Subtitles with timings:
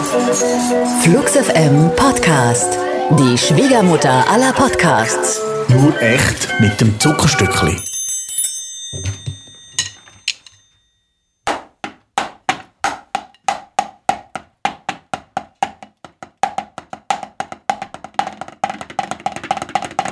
[0.00, 2.78] Flux FM Podcast.
[3.18, 5.38] Die Schwiegermutter aller Podcasts.
[5.68, 7.76] Nur echt mit dem Zuckerstückli.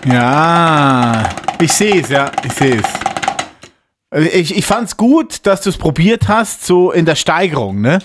[0.04, 1.30] Ja,
[1.60, 4.34] ich sehe es, ja, ich sehe es.
[4.34, 8.00] Ich, ich fand es gut, dass du es probiert hast, so in der Steigerung, ne?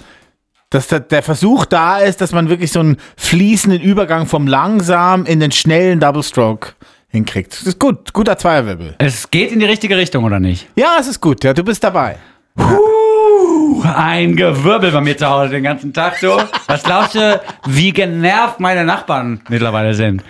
[0.73, 5.25] Dass der, der Versuch da ist, dass man wirklich so einen fließenden Übergang vom langsam
[5.25, 6.69] in den schnellen Double Stroke
[7.09, 7.53] hinkriegt.
[7.53, 8.95] Das ist gut, guter Zweierwirbel.
[8.97, 10.67] Es geht in die richtige Richtung, oder nicht?
[10.75, 12.15] Ja, es ist gut, ja, du bist dabei.
[12.55, 16.41] Puh, ein Gewirbel bei mir zu Hause den ganzen Tag so.
[16.65, 20.23] Was glaubst du, wie genervt meine Nachbarn mittlerweile sind?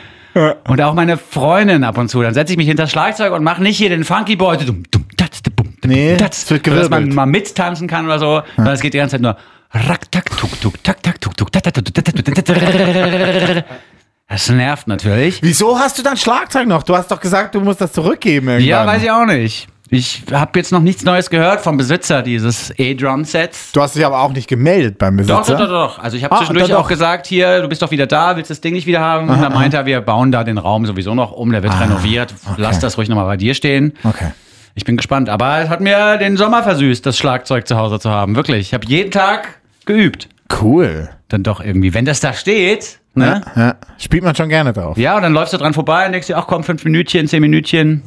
[0.68, 2.22] Und auch meine Freundin ab und zu.
[2.22, 4.58] Dann setze ich mich hinter das Schlagzeug und mache nicht hier den Funky Boy.
[4.58, 7.16] Dum, dum, tats, dum, dum, Nee, tats, wird so, dass man gewirbelt.
[7.16, 8.42] mal mittanzen kann oder so.
[8.58, 9.38] Sondern es geht die ganze Zeit nur
[9.74, 13.66] rack, tak, tuk, tuk, tak, tak, tuk, tuk, tat, tat, tuk, tat, tuk, tat, tat.
[14.30, 15.40] Das nervt natürlich.
[15.44, 16.84] Wieso hast du dann Schlagzeug noch?
[16.84, 18.68] Du hast doch gesagt, du musst das zurückgeben irgendwann.
[18.68, 19.68] Ja, weiß ich auch nicht.
[19.90, 23.74] Ich habe jetzt noch nichts Neues gehört vom Besitzer dieses E-Drum-Sets.
[23.74, 25.58] Du hast dich aber auch nicht gemeldet beim Doch, Besitzer.
[25.58, 26.00] doch, doch, doch.
[26.00, 26.88] Also ich habe Ah, zwischendurch doch, auch doch.
[26.90, 29.30] gesagt, hier, du bist doch wieder da, willst das Ding nicht wieder haben?
[29.30, 32.34] Und dann meinte er, wir bauen da den Raum sowieso noch um, der wird renoviert.
[32.58, 33.94] Lass das ruhig nochmal bei dir stehen.
[34.04, 34.32] Okay.
[34.74, 35.30] Ich bin gespannt.
[35.30, 38.36] Aber es hat mir den Sommer versüßt, das Schlagzeug zu Hause zu haben.
[38.36, 38.62] Wirklich.
[38.70, 40.30] Ich habe jeden Tag geübt.
[40.62, 41.10] Cool.
[41.30, 41.94] Dann doch irgendwie.
[41.94, 43.42] Wenn das da steht, ne?
[43.56, 44.98] Ja, spielt man schon gerne drauf.
[44.98, 47.42] Ja, und dann läufst du dran vorbei und denkst dir, ach komm, fünf Minütchen, zehn
[47.42, 48.04] Minütchen.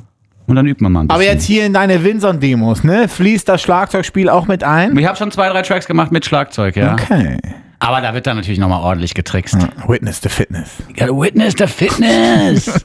[0.47, 1.21] Und dann übt man mal ein bisschen.
[1.21, 3.09] Aber jetzt hier in deine Winson-Demos, ne?
[3.09, 4.97] Fließt das Schlagzeugspiel auch mit ein?
[4.97, 6.93] Ich habe schon zwei, drei Tracks gemacht mit Schlagzeug, ja.
[6.93, 7.39] Okay.
[7.81, 9.57] Aber da wird dann natürlich nochmal ordentlich getrickst.
[9.87, 10.71] Witness the Fitness.
[10.97, 12.85] Gotta witness the fitness.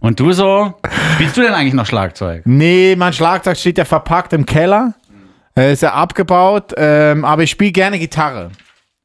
[0.00, 0.74] Und du so?
[1.14, 2.42] Spielst du denn eigentlich noch Schlagzeug?
[2.44, 4.92] Nee, mein Schlagzeug steht ja verpackt im Keller.
[5.58, 6.72] Äh, ist ja abgebaut.
[6.76, 8.50] Ähm, aber ich spiele gerne Gitarre.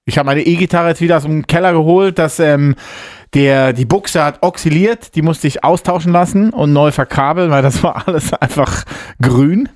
[0.06, 2.18] Ich habe meine E-Gitarre jetzt wieder aus dem Keller geholt.
[2.18, 2.76] Das, ähm,
[3.36, 5.14] der, die Buchse hat oxyliert.
[5.16, 8.86] Die musste ich austauschen lassen und neu verkabeln, weil das war alles einfach
[9.22, 9.70] grün.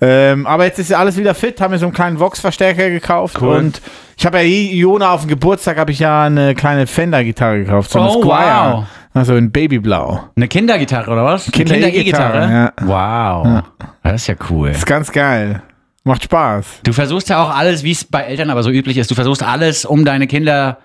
[0.00, 1.60] Ähm, aber jetzt ist ja alles wieder fit.
[1.60, 3.42] Haben mir so einen kleinen Vox-Verstärker gekauft.
[3.42, 3.56] Cool.
[3.58, 3.82] Und
[4.16, 7.90] ich habe ja Jona auf dem Geburtstag habe ich ja eine kleine Fender-Gitarre gekauft.
[7.90, 8.72] So eine Oh, Squire.
[8.78, 8.84] wow.
[9.12, 10.30] Also in Babyblau.
[10.34, 11.52] Eine Kindergitarre oder was?
[11.52, 12.72] Kinder-E-Gitarre, Kinder-E-Gitarre?
[12.80, 13.62] Wow.
[14.02, 14.70] Das ist ja cool.
[14.70, 15.62] Ist ganz geil.
[16.06, 16.66] Macht Spaß.
[16.82, 19.42] Du versuchst ja auch alles, wie es bei Eltern aber so üblich ist, du versuchst
[19.42, 20.76] alles, um deine Kinder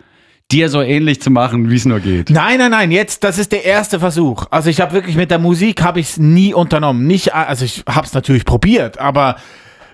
[0.49, 2.29] dir so ähnlich zu machen, wie es nur geht.
[2.29, 4.45] Nein, nein, nein, jetzt, das ist der erste Versuch.
[4.49, 7.05] Also ich habe wirklich mit der Musik, habe ich es nie unternommen.
[7.05, 9.35] Nicht, also ich habe es natürlich probiert, aber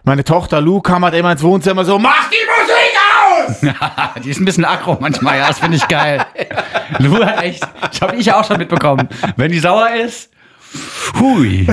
[0.04, 4.22] meine Tochter Lou kam halt immer ins Wohnzimmer so, mach die Musik aus!
[4.24, 6.24] Die ist ein bisschen aggro manchmal, ja, das finde ich geil.
[7.00, 9.10] Lu hat echt, das habe ich auch schon mitbekommen.
[9.36, 10.30] Wenn die sauer ist,
[11.20, 11.68] hui.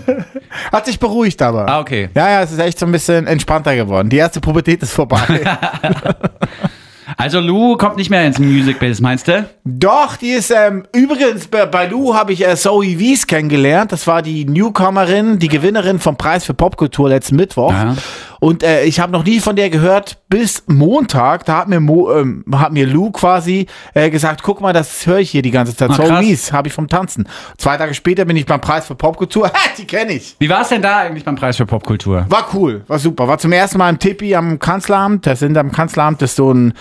[0.72, 1.68] Hat sich beruhigt aber.
[1.68, 2.10] Ah, okay.
[2.14, 4.08] Ja, ja, es ist echt so ein bisschen entspannter geworden.
[4.08, 5.40] Die erste Pubertät ist vorbei.
[7.16, 9.46] Also Lou kommt nicht mehr ins Music Business, meinst du?
[9.64, 13.92] Doch, die ist, ähm, übrigens, bei, bei Lou habe ich äh, Zoe Wies kennengelernt.
[13.92, 17.72] Das war die Newcomerin, die Gewinnerin vom Preis für Popkultur letzten Mittwoch.
[17.72, 17.96] Ja.
[18.42, 21.44] Und äh, ich habe noch nie von der gehört bis Montag.
[21.44, 25.20] Da hat mir, Mo, ähm, hat mir Lou quasi äh, gesagt, guck mal, das höre
[25.20, 25.90] ich hier die ganze Zeit.
[25.90, 26.20] Ah, krass.
[26.20, 27.28] Wies habe ich vom Tanzen.
[27.56, 29.48] Zwei Tage später bin ich beim Preis für Popkultur.
[29.78, 30.34] Die kenne ich.
[30.40, 32.26] Wie war es denn da eigentlich beim Preis für Popkultur?
[32.28, 33.28] War cool, war super.
[33.28, 35.24] War zum ersten Mal im Tippi am Kanzleramt.
[35.24, 36.74] Das sind am Kanzleramt, das ist so ein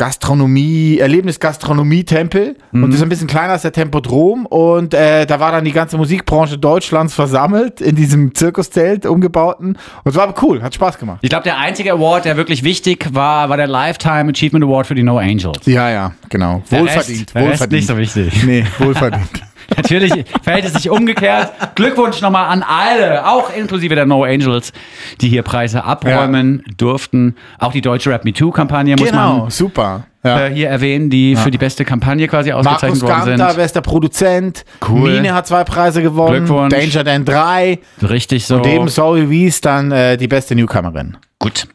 [0.00, 2.56] Gastronomie, Erlebnis-Gastronomie-Tempel.
[2.72, 4.46] Und das ist ein bisschen kleiner als der Tempodrom.
[4.46, 9.76] Und äh, da war dann die ganze Musikbranche Deutschlands versammelt in diesem Zirkuszelt umgebauten.
[10.02, 11.18] Und es war cool, hat Spaß gemacht.
[11.20, 14.94] Ich glaube, der einzige Award, der wirklich wichtig war, war der Lifetime Achievement Award für
[14.94, 15.66] die No Angels.
[15.66, 16.62] Ja, ja, genau.
[16.70, 17.72] Der Wohlverdient, Rest, der Rest wohlverdient.
[17.72, 18.44] nicht so wichtig.
[18.44, 19.28] Nee, wohlverdient.
[19.76, 21.52] Natürlich verhält es sich umgekehrt.
[21.74, 24.72] Glückwunsch nochmal an alle, auch inklusive der No Angels,
[25.20, 27.36] die hier Preise abräumen durften.
[27.58, 30.04] Auch die deutsche Rap Me Too-Kampagne muss genau, man super.
[30.22, 30.46] Ja.
[30.46, 33.56] äh, hier erwähnen, die für die beste Kampagne quasi ausgezeichnet Markus worden sind.
[33.56, 34.64] bester Produzent.
[34.86, 35.12] Cool.
[35.12, 36.44] Mine hat zwei Preise gewonnen.
[36.44, 36.74] Glückwunsch.
[36.74, 37.78] Danger Dan 3.
[38.02, 38.56] Richtig so.
[38.56, 41.16] Und eben Zoe Wies dann äh, die beste Newcomerin.
[41.38, 41.68] Gut.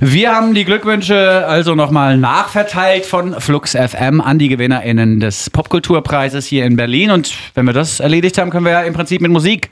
[0.00, 6.44] Wir haben die Glückwünsche also nochmal nachverteilt von Flux FM an die GewinnerInnen des Popkulturpreises
[6.44, 7.10] hier in Berlin.
[7.10, 9.70] Und wenn wir das erledigt haben, können wir ja im Prinzip mit Musik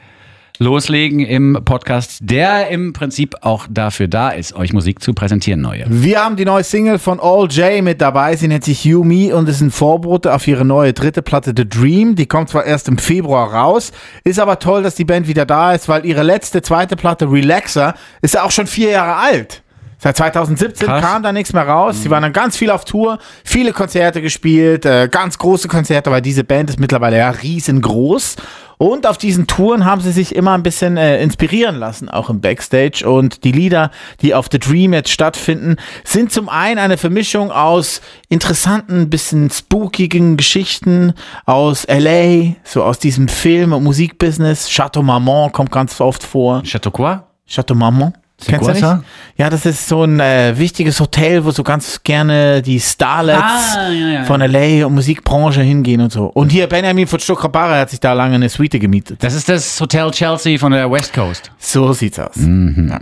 [0.60, 5.86] loslegen im Podcast, der im Prinzip auch dafür da ist, euch Musik zu präsentieren, neue.
[5.88, 8.36] Wir haben die neue Single von All J mit dabei.
[8.36, 11.66] Sie nennt sich You Me und ist ein Vorbote auf ihre neue dritte Platte The
[11.66, 12.14] Dream.
[12.14, 13.90] Die kommt zwar erst im Februar raus,
[14.22, 17.94] ist aber toll, dass die Band wieder da ist, weil ihre letzte zweite Platte Relaxer
[18.20, 19.62] ist ja auch schon vier Jahre alt.
[20.02, 21.02] Seit 2017 Krass.
[21.02, 22.02] kam da nichts mehr raus.
[22.02, 26.22] Sie waren dann ganz viel auf Tour, viele Konzerte gespielt, äh, ganz große Konzerte, weil
[26.22, 28.36] diese Band ist mittlerweile ja riesengroß.
[28.78, 32.40] Und auf diesen Touren haben sie sich immer ein bisschen äh, inspirieren lassen, auch im
[32.40, 33.06] Backstage.
[33.06, 33.90] Und die Lieder,
[34.22, 38.00] die auf The Dream jetzt stattfinden, sind zum einen eine Vermischung aus
[38.30, 41.12] interessanten, bisschen spookigen Geschichten
[41.44, 44.70] aus LA, so aus diesem Film- und Musikbusiness.
[44.70, 46.62] Chateau Marmont kommt ganz oft vor.
[46.62, 47.18] Chateau quoi?
[47.46, 48.14] Chateau Marmont.
[48.46, 49.04] Kennst du nicht?
[49.36, 53.38] Ja, das ist so ein äh, wichtiges Hotel, wo so ganz gerne die Starlets
[53.76, 56.26] Ah, ja, ja, von LA und Musikbranche hingehen und so.
[56.26, 59.22] Und hier Benjamin von Stuckrapara hat sich da lange eine Suite gemietet.
[59.22, 61.50] Das ist das Hotel Chelsea von der West Coast.
[61.58, 62.36] So sieht's aus.
[62.36, 62.92] Mhm.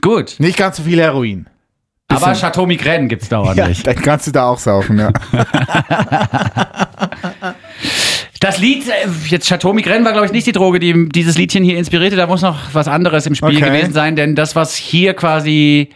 [0.00, 0.36] Gut.
[0.38, 1.46] Nicht ganz so viel Heroin.
[2.08, 3.82] Aber Chateau Migraine gibt's da ordentlich.
[3.84, 5.12] dann kannst du da auch saufen, ja.
[8.40, 8.92] Das Lied, äh,
[9.28, 12.16] jetzt Chateau Migraine war, glaube ich, nicht die Droge, die dieses Liedchen hier inspirierte.
[12.16, 13.66] Da muss noch was anderes im Spiel Okay.
[13.66, 15.90] gewesen sein, denn das, was hier quasi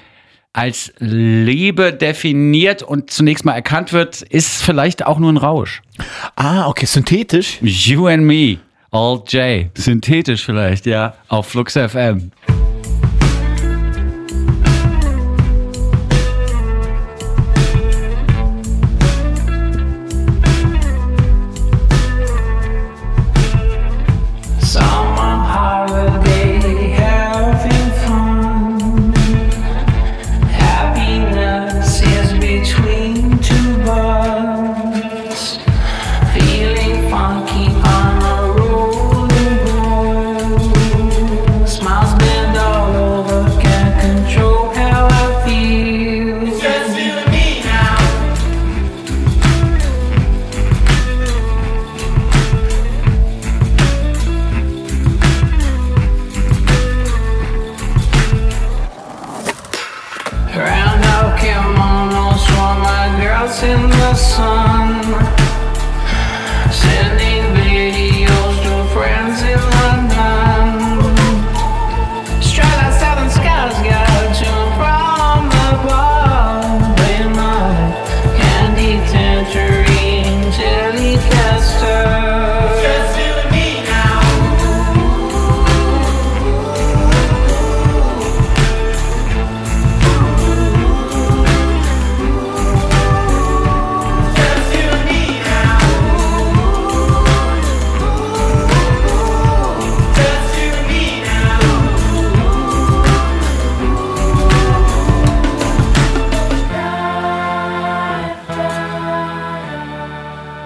[0.53, 5.83] als Liebe definiert und zunächst mal erkannt wird, ist vielleicht auch nur ein Rausch.
[6.37, 7.59] ah, okay, synthetisch.
[7.63, 8.59] You and me,
[8.93, 9.67] All J.
[9.75, 12.31] Synthetisch vielleicht, ja, auf Flux FM.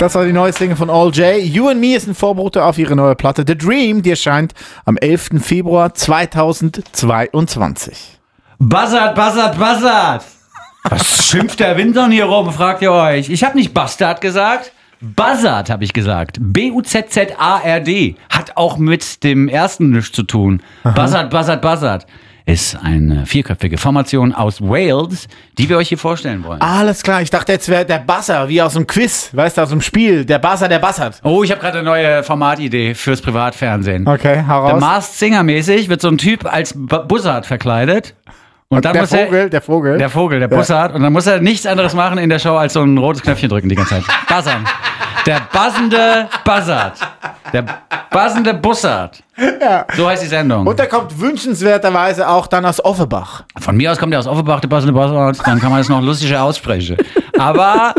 [0.08, 1.37] Das war die neue Single von All J.
[1.37, 4.55] You and Me ist ein Vorbote auf ihre neue Platte The Dream, die erscheint
[4.87, 5.43] am 11.
[5.43, 8.19] Februar 2022.
[8.58, 10.25] Buzzard, Buzzard, Buzzard!
[10.84, 13.28] Was schimpft der Winter hier rum, fragt ihr euch.
[13.28, 14.72] Ich habe nicht Bastard gesagt.
[15.02, 16.38] Buzzard habe ich gesagt.
[16.40, 18.16] B-U-Z-Z-A-R-D.
[18.31, 20.62] Hat auch mit dem ersten nichts zu tun.
[20.84, 22.06] Buzzard, Buzzard, Buzzard.
[22.48, 25.28] Ist eine vierköpfige Formation aus Wales,
[25.58, 26.62] die wir euch hier vorstellen wollen.
[26.62, 29.68] Alles klar, ich dachte, jetzt wäre der Buzzer, wie aus dem Quiz, weißt du, aus
[29.68, 30.24] dem Spiel.
[30.24, 31.20] Der Buzzer, der buzzert.
[31.24, 34.08] Oh, ich habe gerade eine neue Formatidee fürs Privatfernsehen.
[34.08, 34.76] Okay, hau Der.
[34.76, 38.14] Masked Singer mäßig wird so ein Typ als Bu- Buzzard verkleidet.
[38.68, 39.98] Und dann der muss Vogel, er, der Vogel.
[39.98, 40.94] Der Vogel, der Bussard.
[40.94, 43.50] Und dann muss er nichts anderes machen in der Show, als so ein rotes Knöpfchen
[43.50, 44.04] drücken die ganze Zeit.
[44.26, 44.64] Buzzern.
[45.26, 46.94] Der buzzende Buzzard.
[47.52, 47.64] Der
[48.23, 49.23] buzzende Bussard.
[49.97, 50.67] So heißt die Sendung.
[50.67, 53.44] Und der kommt wünschenswerterweise auch dann aus Offenbach.
[53.61, 55.39] Von mir aus kommt er aus Offenbach, der buzzende Buzzard.
[55.46, 56.96] Dann kann man es noch lustiger aussprechen.
[57.39, 57.94] Aber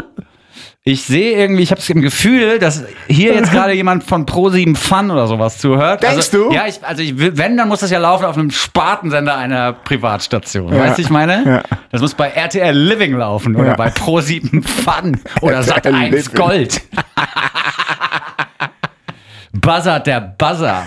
[0.84, 4.76] ich sehe irgendwie, ich habe das im Gefühl, dass hier jetzt gerade jemand von Pro7
[4.76, 6.02] Fun oder sowas zuhört.
[6.02, 6.54] Denkst also, du?
[6.54, 10.72] Ja, ich, also ich, wenn, dann muss das ja laufen auf einem Spartensender einer Privatstation.
[10.72, 11.44] Weißt du, ich meine?
[11.46, 11.78] Ja.
[11.92, 13.76] Das muss bei RTL Living laufen oder Ja.
[13.76, 16.34] bei Pro7 Fun oder RTL Sat1 Living.
[16.36, 16.82] Gold.
[19.54, 20.84] Buzzard, der Buzzer.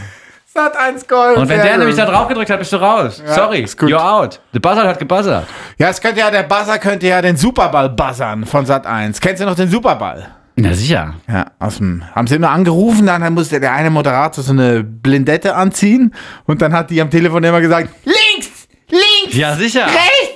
[0.54, 1.38] Sat 1 Gold.
[1.38, 3.22] Und wenn der nämlich da drauf gedrückt hat, bist du raus.
[3.26, 3.88] Sorry, ist gut.
[3.90, 4.38] you're out.
[4.52, 5.46] Der Buzzard hat gebuzzert.
[5.78, 9.18] Ja, es könnte ja, der Buzzer könnte ja den Superball buzzern von Sat 1.
[9.20, 10.28] Kennst du noch den Superball?
[10.56, 11.14] Na sicher.
[11.26, 15.54] Ja, aus dem, haben sie immer angerufen, dann musste der eine Moderator so eine Blindette
[15.54, 16.14] anziehen
[16.44, 19.86] und dann hat die am Telefon immer gesagt, links, links, Ja, sicher.
[19.86, 20.31] rechts.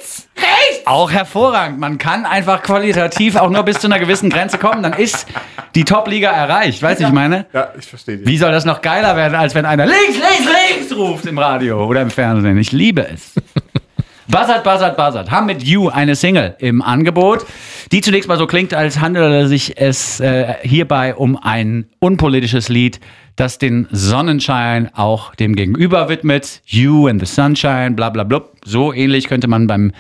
[0.87, 1.81] Auch hervorragend.
[1.81, 5.27] Man kann einfach qualitativ auch nur bis zu einer gewissen Grenze kommen, dann ist
[5.75, 6.81] die Top-Liga erreicht.
[6.81, 7.47] Weißt du, ich meine?
[7.53, 8.27] Ja, ich verstehe dich.
[8.29, 11.85] Wie soll das noch geiler werden, als wenn einer links, links, links ruft im Radio
[11.85, 12.57] oder im Fernsehen?
[12.59, 13.33] Ich liebe es.
[14.29, 17.45] Buzzard, Buzzard, Buzzard haben mit You eine Single im Angebot,
[17.91, 23.01] die zunächst mal so klingt, als handele sich es äh, hierbei um ein unpolitisches Lied,
[23.35, 26.63] das den Sonnenschein auch dem Gegenüber widmet.
[26.65, 28.43] You and the Sunshine, bla bla bla.
[28.65, 29.91] So ähnlich könnte man beim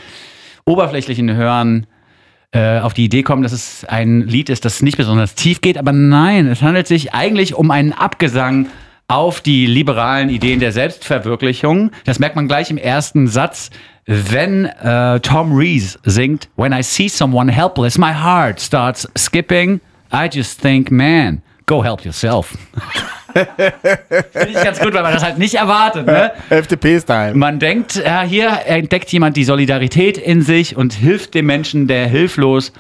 [0.66, 1.86] oberflächlichen Hören
[2.52, 5.78] äh, auf die Idee kommen, dass es ein Lied ist, das nicht besonders tief geht.
[5.78, 8.66] Aber nein, es handelt sich eigentlich um einen Abgesang
[9.08, 11.92] auf die liberalen Ideen der Selbstverwirklichung.
[12.04, 13.70] Das merkt man gleich im ersten Satz,
[14.06, 19.80] wenn äh, Tom Rees singt, When I see someone helpless, my heart starts skipping.
[20.12, 22.56] I just think, man, go help yourself.
[23.36, 26.06] Finde ich ganz gut, weil man das halt nicht erwartet.
[26.06, 26.32] Ne?
[26.50, 27.34] FDP-Style.
[27.34, 32.06] Man denkt, ja, hier entdeckt jemand die Solidarität in sich und hilft dem Menschen, der
[32.06, 32.72] hilflos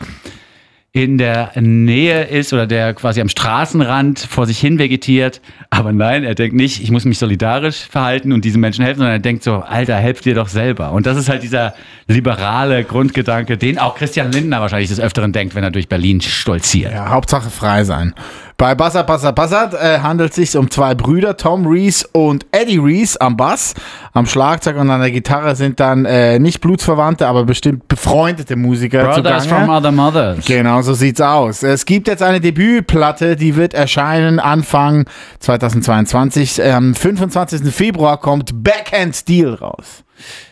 [0.96, 5.42] in der Nähe ist oder der quasi am Straßenrand vor sich hin vegetiert.
[5.68, 9.16] Aber nein, er denkt nicht, ich muss mich solidarisch verhalten und diesen Menschen helfen, sondern
[9.16, 10.92] er denkt so, Alter, helft dir doch selber.
[10.92, 11.74] Und das ist halt dieser
[12.08, 16.92] liberale Grundgedanke, den auch Christian Lindner wahrscheinlich des Öfteren denkt, wenn er durch Berlin stolziert.
[16.92, 18.14] Ja, Hauptsache frei sein.
[18.58, 22.78] Bei Bassard, Bassard, Bassard äh, handelt es sich um zwei Brüder, Tom Rees und Eddie
[22.78, 23.74] Rees am Bass.
[24.14, 29.04] Am Schlagzeug und an der Gitarre sind dann äh, nicht Blutsverwandte, aber bestimmt befreundete Musiker
[29.04, 29.66] Brothers zugange.
[29.66, 30.46] from other mothers.
[30.46, 31.62] Genau, so sieht's aus.
[31.62, 35.04] Es gibt jetzt eine Debütplatte, die wird erscheinen Anfang
[35.40, 36.64] 2022.
[36.64, 37.74] Am 25.
[37.74, 40.05] Februar kommt Backhand Steel raus.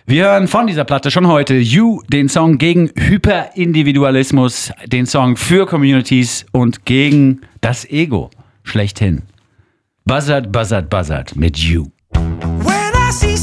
[0.06, 5.66] Wir hören von dieser Platte schon heute You, den Song gegen Hyperindividualismus, den Song für
[5.66, 8.30] Communities und gegen das Ego
[8.62, 9.23] schlechthin.
[10.04, 11.87] Buzzard, Buzzard, Buzzard mit You.
[12.12, 13.37] When I see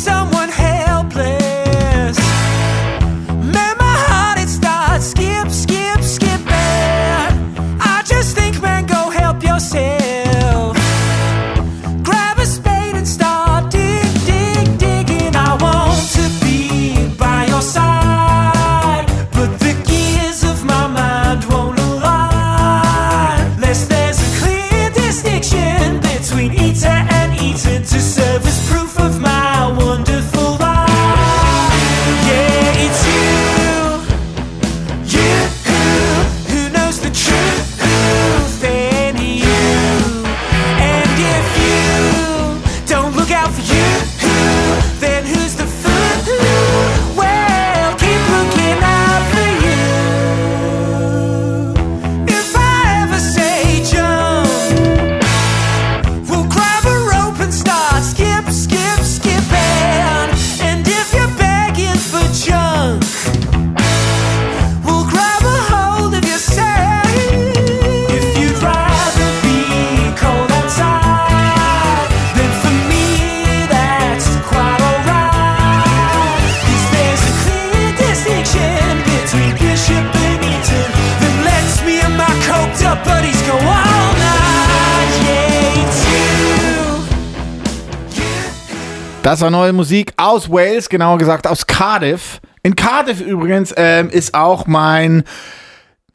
[89.24, 92.42] Das war neue Musik aus Wales, genauer gesagt aus Cardiff.
[92.64, 95.24] In Cardiff übrigens ähm, ist auch mein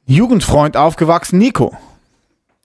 [0.07, 1.77] Jugendfreund aufgewachsen, Nico.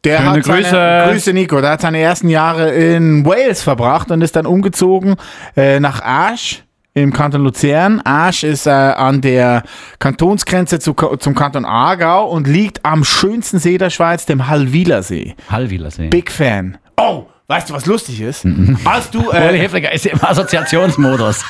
[0.04, 1.04] Der Schöne hat seine, Grüße.
[1.12, 1.62] Grüße Nico.
[1.62, 5.16] Der hat seine ersten Jahre in Wales verbracht und ist dann umgezogen
[5.56, 6.64] äh, nach Asch
[6.96, 8.02] im Kanton Luzern.
[8.04, 9.62] Asch ist äh, an der
[10.00, 15.36] Kantonsgrenze zu, zum Kanton Aargau und liegt am schönsten See der Schweiz, dem Hallwiler See.
[15.52, 16.08] Hallwilersee.
[16.08, 16.80] Big Fan.
[16.98, 18.46] Oh, weißt du, was lustig ist?
[18.86, 21.44] Als du äh, Hefliger ist im Assoziationsmodus.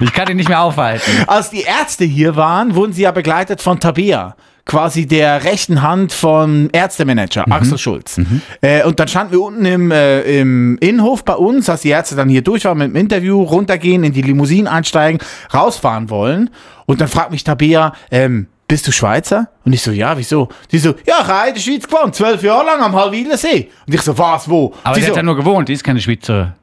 [0.00, 1.10] ich kann ihn nicht mehr aufhalten.
[1.28, 4.34] Als die Ärzte hier waren, wurden sie ja begleitet von Tabea.
[4.66, 8.20] Quasi der rechten Hand vom Ärztemanager, Axel Schulz.
[8.62, 12.16] Äh, und dann standen wir unten im, äh, im Innenhof bei uns, als die Ärzte
[12.16, 15.20] dann hier durch waren mit dem Interview, runtergehen, in die Limousine einsteigen,
[15.52, 16.50] rausfahren wollen.
[16.86, 19.48] Und dann fragt mich Tabea, ähm, bist du Schweizer?
[19.64, 20.48] Und ich so, ja, wieso?
[20.70, 23.70] Die so, ja, ich habe in der Schweiz gewohnt, zwölf Jahre lang am Halwilersee.
[23.86, 24.74] Und ich so, was, wo?
[24.82, 26.54] Aber Sie so, hat ja nur gewohnt, die ist keine Schweizer.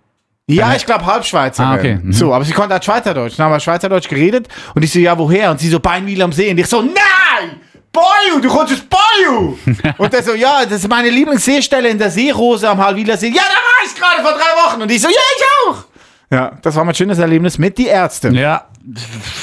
[0.47, 1.63] ja, ich glaube Halbschweizer.
[1.63, 1.99] Ah, okay.
[2.01, 2.11] Mhm.
[2.11, 3.37] So, aber sie konnte halt Schweizerdeutsch.
[3.37, 5.51] Dann haben wir Schweizerdeutsch geredet und ich so, ja, woher?
[5.51, 6.49] Und sie so, Beinwil am See.
[6.51, 7.59] Und ich so, nein!
[7.93, 9.57] Boyu, du kommst aus Boyu!
[9.97, 13.27] und der so, ja, das ist meine Lieblingsseestelle in der Seerose am Halwiler See.
[13.27, 14.81] Ja, da war ich gerade vor drei Wochen.
[14.81, 15.83] Und ich so, ja, ich auch!
[16.31, 18.29] Ja, das war mein schönes Erlebnis mit die Ärzte.
[18.29, 18.65] Ja,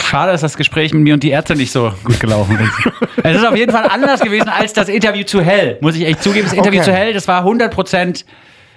[0.08, 2.92] schade, dass das Gespräch mit mir und die Ärzte nicht so gut gelaufen ist.
[3.22, 6.22] es ist auf jeden Fall anders gewesen als das Interview zu Hell, muss ich echt
[6.22, 6.44] zugeben.
[6.46, 6.90] Das Interview Okay.
[6.90, 8.24] zu Hell, das war 100%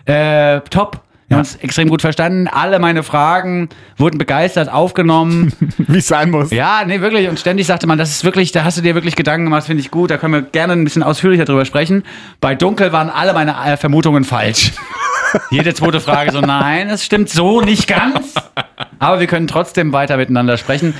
[0.05, 1.01] äh, top.
[1.27, 2.49] Wir haben uns extrem gut verstanden.
[2.49, 5.53] Alle meine Fragen wurden begeistert aufgenommen.
[5.77, 6.51] Wie es sein muss.
[6.51, 7.29] Ja, nee, wirklich.
[7.29, 9.79] Und ständig sagte man, das ist wirklich, da hast du dir wirklich Gedanken gemacht, finde
[9.81, 10.11] ich gut.
[10.11, 12.03] Da können wir gerne ein bisschen ausführlicher drüber sprechen.
[12.41, 14.73] Bei Dunkel waren alle meine äh, Vermutungen falsch.
[15.51, 18.33] Jede zweite Frage so, nein, es stimmt so nicht ganz.
[19.01, 20.93] Aber wir können trotzdem weiter miteinander sprechen.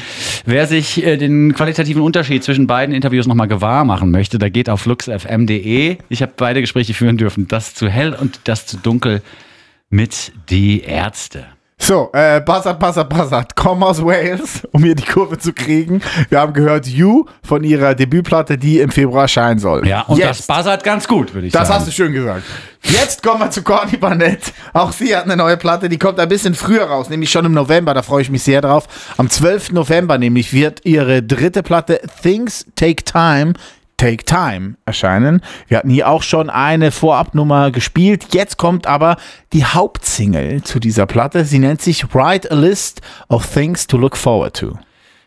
[0.46, 4.72] Wer sich äh, den qualitativen Unterschied zwischen beiden Interviews nochmal gewahr machen möchte, der geht
[4.72, 5.98] auf luxfm.de.
[6.10, 7.48] Ich habe beide Gespräche führen dürfen.
[7.48, 9.22] Das zu hell und das zu dunkel
[9.91, 11.46] mit die Ärzte.
[11.83, 16.00] So, äh, Buzzard, Buzzard, Buzzard, komm aus Wales, um hier die Kurve zu kriegen.
[16.29, 19.88] Wir haben gehört You von ihrer Debütplatte, die im Februar erscheinen soll.
[19.88, 20.47] Ja, und Jetzt.
[20.47, 21.79] das buzzert ganz gut, würde ich Das sagen.
[21.79, 22.43] hast du schön gesagt.
[22.83, 24.53] Jetzt kommen wir zu Courtney Barnett.
[24.73, 27.53] Auch sie hat eine neue Platte, die kommt ein bisschen früher raus, nämlich schon im
[27.53, 27.95] November.
[27.95, 28.88] Da freue ich mich sehr drauf.
[29.17, 29.71] Am 12.
[29.71, 33.53] November nämlich wird ihre dritte Platte Things Take Time
[34.01, 35.41] Take Time erscheinen.
[35.67, 38.34] Wir hatten hier auch schon eine Vorabnummer gespielt.
[38.34, 39.15] Jetzt kommt aber
[39.53, 41.46] die Hauptsingle zu dieser Platte.
[41.46, 44.79] Sie nennt sich Write a List of Things to Look Forward to.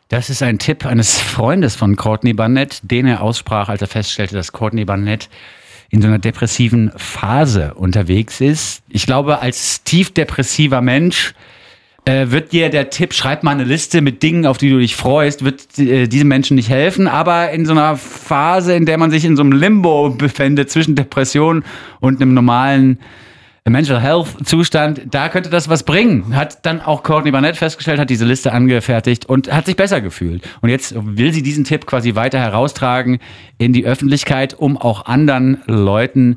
[0.09, 4.35] Das ist ein Tipp eines Freundes von Courtney Barnett, den er aussprach, als er feststellte,
[4.35, 5.29] dass Courtney Barnett
[5.91, 8.83] in so einer depressiven Phase unterwegs ist.
[8.89, 11.33] Ich glaube, als tief depressiver Mensch
[12.05, 14.97] äh, wird dir der Tipp, schreib mal eine Liste mit Dingen, auf die du dich
[14.97, 17.09] freust, wird äh, diesem Menschen nicht helfen.
[17.09, 20.95] Aber in so einer Phase, in der man sich in so einem Limbo befindet zwischen
[20.95, 21.65] Depression
[22.01, 22.99] und einem normalen
[23.67, 26.37] Mental Health Zustand, da könnte das was bringen.
[26.37, 30.47] Hat dann auch Courtney Barnett festgestellt, hat diese Liste angefertigt und hat sich besser gefühlt.
[30.61, 33.21] Und jetzt will sie diesen Tipp quasi weiter heraustragen
[33.57, 36.37] in die Öffentlichkeit, um auch anderen Leuten,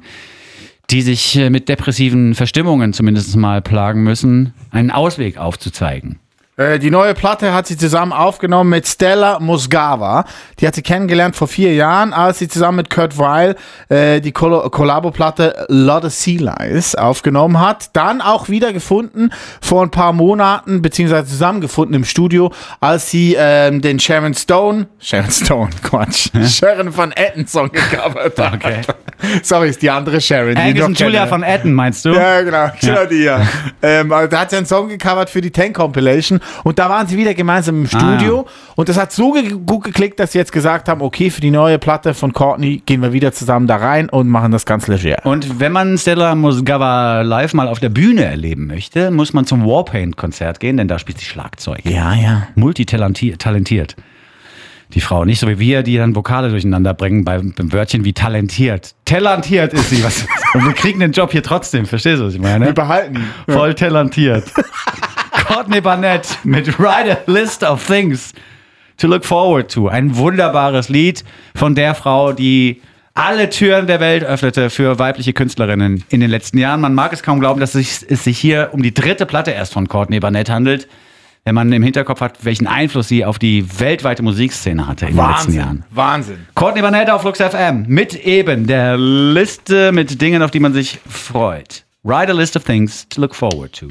[0.90, 6.20] die sich äh, mit depressiven Verstimmungen zumindest mal plagen müssen, einen Ausweg aufzuzeigen.
[6.60, 10.26] Äh, Die neue Platte hat sie zusammen aufgenommen mit Stella Musgava.
[10.60, 13.56] Die hat sie kennengelernt vor vier Jahren, als sie zusammen mit Kurt Weil
[13.90, 17.96] äh, die Koll- Kollabo-Platte Lot of Sea Lies aufgenommen hat.
[17.96, 19.30] Dann auch wieder gefunden
[19.62, 25.30] vor ein paar Monaten, beziehungsweise zusammengefunden im Studio, als sie ähm, den Sharon Stone, Sharon
[25.30, 28.54] Stone, Quatsch, Sharon von Etten Song gecovert hat.
[28.56, 28.82] Okay.
[29.44, 30.56] Sorry, ist die andere Sharon.
[30.56, 32.14] die Angus noch und Julia von Etten, meinst du?
[32.14, 33.42] Ja, genau, genau die, ja.
[33.84, 37.08] Ähm, also da hat sie einen Song gecovert für die Ten Compilation und da waren
[37.08, 40.52] sie wieder gemeinsam im Studio und das hat so ge gut geklickt, dass sie jetzt
[40.52, 44.10] gesagt haben, okay, für die neue Platte von Courtney gehen wir wieder zusammen da rein
[44.10, 45.26] und machen das ganz leger.
[45.26, 49.66] Und wenn man Stella Musgava live mal auf der Bühne erleben möchte, muss man zum
[49.66, 51.82] Warpaint-Konzert gehen, denn da spielt sie Schlagzeug.
[51.84, 52.48] Ja, ja.
[52.56, 53.42] Multitalentiert.
[53.42, 53.96] talentiert.
[54.94, 58.14] Die Frau, nicht so wie wir, die dann Vokale durcheinander bringen beim, beim Wörtchen wie
[58.14, 58.96] talentiert.
[59.04, 60.02] Talentiert ist sie.
[60.02, 61.86] Was, und wir kriegen den Job hier trotzdem.
[61.86, 62.68] Verstehst du, was ich meine?
[62.68, 63.20] Wir behalten.
[63.50, 64.46] Voll talentiert.
[65.48, 68.34] Courtney Barnett mit Write a List of Things
[68.98, 69.88] to Look Forward to.
[69.88, 71.24] Ein wunderbares Lied
[71.56, 72.82] von der Frau, die
[73.14, 76.82] alle Türen der Welt öffnete für weibliche Künstlerinnen in den letzten Jahren.
[76.82, 79.88] Man mag es kaum glauben, dass es, sich hier um die dritte Platte erst von
[79.88, 80.90] Courtney Barnett handelt,
[81.46, 85.26] wenn man im Hinterkopf hat, welchen Einfluss sie auf die weltweite Musikszene hatte in den
[85.26, 85.56] letzten Wahnsinn.
[85.56, 85.84] Jahren.
[85.92, 86.48] Wahnsinn.
[86.56, 91.00] Courtney Barnett auf Flux FM mit eben der Liste mit Dingen, auf die man sich
[91.08, 91.86] freut.
[92.04, 93.88] Write a list of things to look forward to.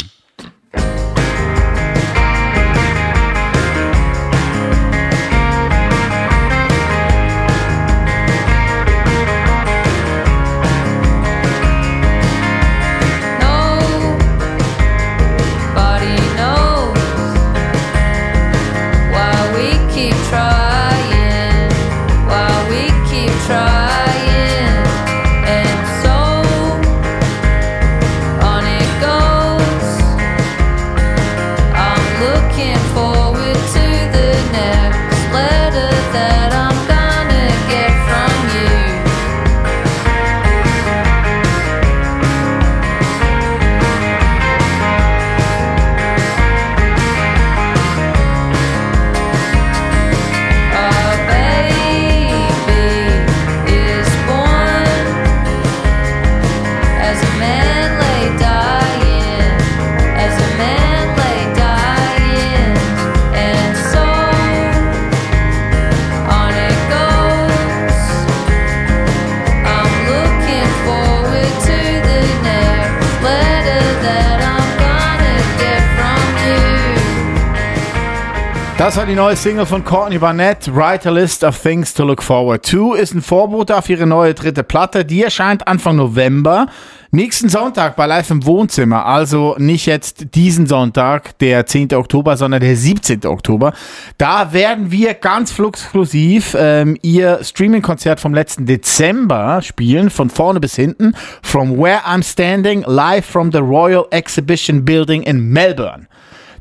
[78.87, 82.23] Das war die neue Single von Courtney Barnett, Write a List of Things to Look
[82.23, 85.05] Forward to, ist ein Vorbote auf ihre neue dritte Platte.
[85.05, 86.69] Die erscheint Anfang November.
[87.11, 91.95] Nächsten Sonntag bei Live im Wohnzimmer, also nicht jetzt diesen Sonntag, der 10.
[91.95, 93.27] Oktober, sondern der 17.
[93.27, 93.73] Oktober.
[94.19, 100.77] Da werden wir ganz fluxklusiv ähm, ihr Streaming-Konzert vom letzten Dezember spielen, von vorne bis
[100.77, 101.17] hinten.
[101.43, 106.07] From Where I'm Standing, live from the Royal Exhibition Building in Melbourne.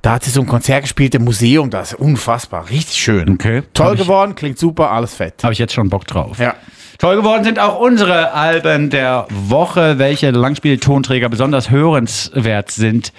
[0.06, 3.28] Da hat sie so ein Konzert gespielt im Museum, das ist unfassbar, richtig schön.
[3.28, 3.63] Okay.
[3.74, 5.44] Toll Hab ich- geworden, klingt super, alles fett.
[5.44, 6.38] Habe ich jetzt schon Bock drauf.
[6.38, 6.54] Ja.
[7.00, 13.13] Toll geworden sind auch unsere Alben der Woche, welche Langspieltonträger besonders hörenswert sind.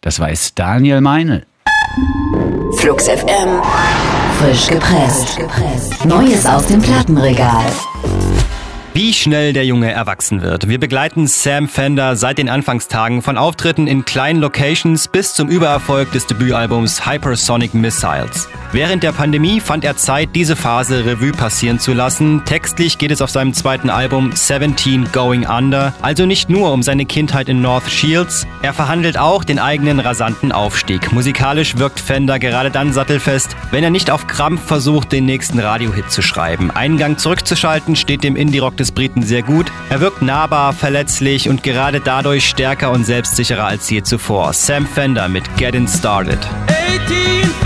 [0.00, 1.46] Das weiß Daniel Meinl.
[2.78, 3.60] Flux FM.
[4.40, 5.38] Frisch gepresst.
[6.04, 7.66] Neues aus dem Plattenregal.
[8.96, 10.70] Wie schnell der Junge erwachsen wird.
[10.70, 16.10] Wir begleiten Sam Fender seit den Anfangstagen von Auftritten in kleinen Locations bis zum Übererfolg
[16.12, 18.48] des Debütalbums Hypersonic Missiles.
[18.72, 22.42] Während der Pandemie fand er Zeit, diese Phase Revue passieren zu lassen.
[22.46, 27.04] Textlich geht es auf seinem zweiten Album 17 Going Under also nicht nur um seine
[27.04, 31.12] Kindheit in North Shields, er verhandelt auch den eigenen rasanten Aufstieg.
[31.12, 36.10] Musikalisch wirkt Fender gerade dann sattelfest, wenn er nicht auf Krampf versucht, den nächsten Radiohit
[36.10, 36.70] zu schreiben.
[36.70, 39.72] Einen Gang zurückzuschalten steht dem Indie-Rock des Briten sehr gut.
[39.88, 44.52] Er wirkt nahbar, verletzlich und gerade dadurch stärker und selbstsicherer als je zuvor.
[44.52, 46.38] Sam Fender mit Getting Started.
[46.68, 47.65] 18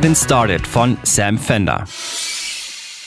[0.00, 1.84] Getting Started von Sam Fender.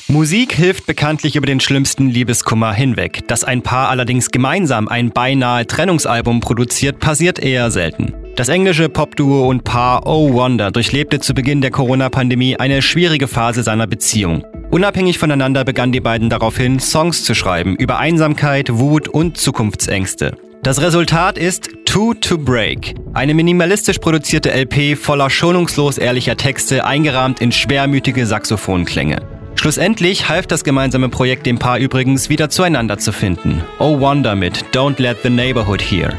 [0.09, 3.27] Musik hilft bekanntlich über den schlimmsten Liebeskummer hinweg.
[3.27, 8.13] Dass ein Paar allerdings gemeinsam ein beinahe Trennungsalbum produziert, passiert eher selten.
[8.35, 13.63] Das englische Popduo und Paar Oh Wonder durchlebte zu Beginn der Corona-Pandemie eine schwierige Phase
[13.63, 14.43] seiner Beziehung.
[14.69, 20.37] Unabhängig voneinander begannen die beiden daraufhin, Songs zu schreiben über Einsamkeit, Wut und Zukunftsängste.
[20.63, 27.41] Das Resultat ist Two to Break, eine minimalistisch produzierte LP voller schonungslos ehrlicher Texte, eingerahmt
[27.41, 29.17] in schwermütige Saxophonklänge.
[29.55, 33.61] Schlussendlich half das gemeinsame Projekt dem Paar übrigens wieder zueinander zu finden.
[33.77, 36.13] Oh Wonder mit Don't Let the Neighborhood Hear.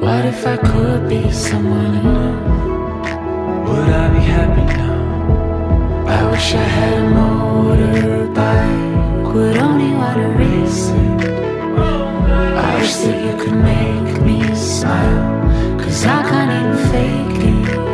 [0.00, 3.68] What if I could be someone enough?
[3.68, 4.87] Would I be happy now?
[6.28, 8.52] I wish I had a motorbike.
[9.32, 11.30] Would only wanna race it.
[12.64, 15.78] I wish that you could make me smile.
[15.80, 17.87] Cause I can't even fake it.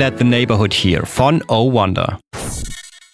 [0.00, 2.18] Let the Neighborhood Hear von Oh Wonder.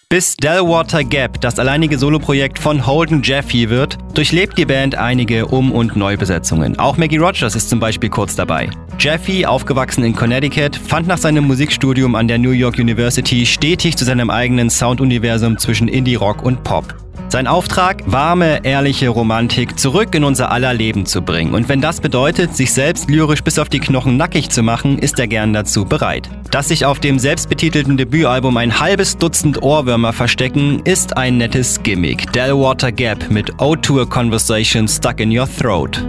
[0.08, 5.72] Bis Delwater Gap das alleinige Soloprojekt von Holden Jeffy wird, durchlebt die Band einige Um-
[5.72, 6.78] und Neubesetzungen.
[6.78, 8.70] Auch Maggie Rogers ist zum Beispiel kurz dabei.
[9.00, 14.04] Jeffy, aufgewachsen in Connecticut, fand nach seinem Musikstudium an der New York University stetig zu
[14.04, 16.94] seinem eigenen Sounduniversum zwischen Indie-Rock und Pop.
[17.28, 21.54] Sein Auftrag, warme, ehrliche Romantik zurück in unser aller Leben zu bringen.
[21.54, 25.18] Und wenn das bedeutet, sich selbst lyrisch bis auf die Knochen nackig zu machen, ist
[25.18, 26.30] er gern dazu bereit.
[26.50, 32.32] Dass sich auf dem selbstbetitelten Debütalbum ein halbes Dutzend Ohrwürmer verstecken, ist ein nettes Gimmick.
[32.32, 36.00] Delwater Gap mit O2 A Conversation Stuck in Your Throat.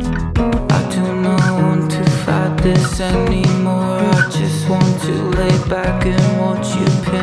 [7.10, 7.17] I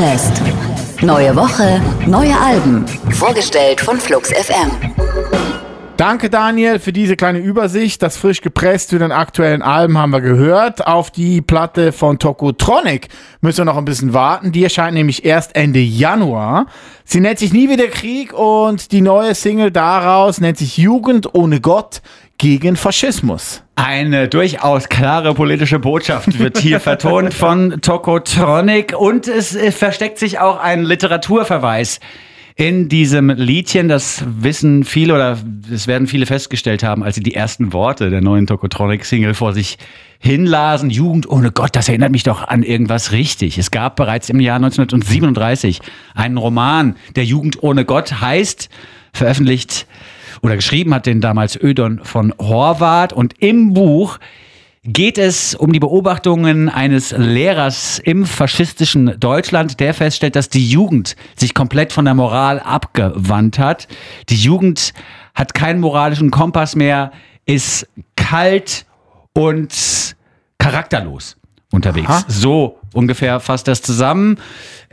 [0.00, 0.42] gepresst.
[1.02, 2.86] Neue Woche, neue Alben.
[3.10, 4.89] Vorgestellt von Flux FM.
[6.00, 8.00] Danke, Daniel, für diese kleine Übersicht.
[8.00, 10.86] Das frisch gepresst zu den aktuellen Alben haben wir gehört.
[10.86, 13.08] Auf die Platte von Tokotronic
[13.42, 14.50] müssen wir noch ein bisschen warten.
[14.50, 16.64] Die erscheint nämlich erst Ende Januar.
[17.04, 21.60] Sie nennt sich Nie wieder Krieg und die neue Single daraus nennt sich Jugend ohne
[21.60, 22.00] Gott
[22.38, 23.62] gegen Faschismus.
[23.76, 30.58] Eine durchaus klare politische Botschaft wird hier vertont von Tokotronic und es versteckt sich auch
[30.60, 32.00] ein Literaturverweis
[32.60, 33.88] in diesem Liedchen.
[33.88, 35.38] Das wissen viele oder
[35.70, 39.78] das werden viele festgestellt haben, als sie die ersten Worte der neuen Tokotronic-Single vor sich
[40.18, 40.90] hinlasen.
[40.90, 43.56] Jugend ohne Gott, das erinnert mich doch an irgendwas richtig.
[43.56, 45.80] Es gab bereits im Jahr 1937
[46.14, 48.68] einen Roman, der Jugend ohne Gott heißt,
[49.14, 49.86] veröffentlicht
[50.42, 53.14] oder geschrieben hat den damals Ödon von Horvath.
[53.14, 54.18] Und im Buch
[54.82, 61.16] geht es um die Beobachtungen eines Lehrers im faschistischen Deutschland, der feststellt, dass die Jugend
[61.36, 63.88] sich komplett von der Moral abgewandt hat.
[64.30, 64.94] Die Jugend
[65.34, 67.12] hat keinen moralischen Kompass mehr,
[67.44, 68.86] ist kalt
[69.34, 70.16] und
[70.58, 71.36] charakterlos
[71.72, 72.08] unterwegs.
[72.08, 72.24] Aha.
[72.28, 74.38] So ungefähr fasst das zusammen.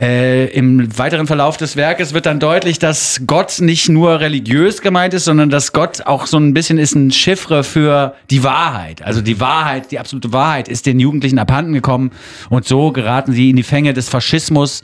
[0.00, 5.12] Äh, Im weiteren Verlauf des Werkes wird dann deutlich, dass Gott nicht nur religiös gemeint
[5.14, 9.02] ist, sondern dass Gott auch so ein bisschen ist ein Chiffre für die Wahrheit.
[9.02, 12.12] Also die Wahrheit, die absolute Wahrheit ist den Jugendlichen abhanden gekommen
[12.48, 14.82] und so geraten sie in die Fänge des Faschismus,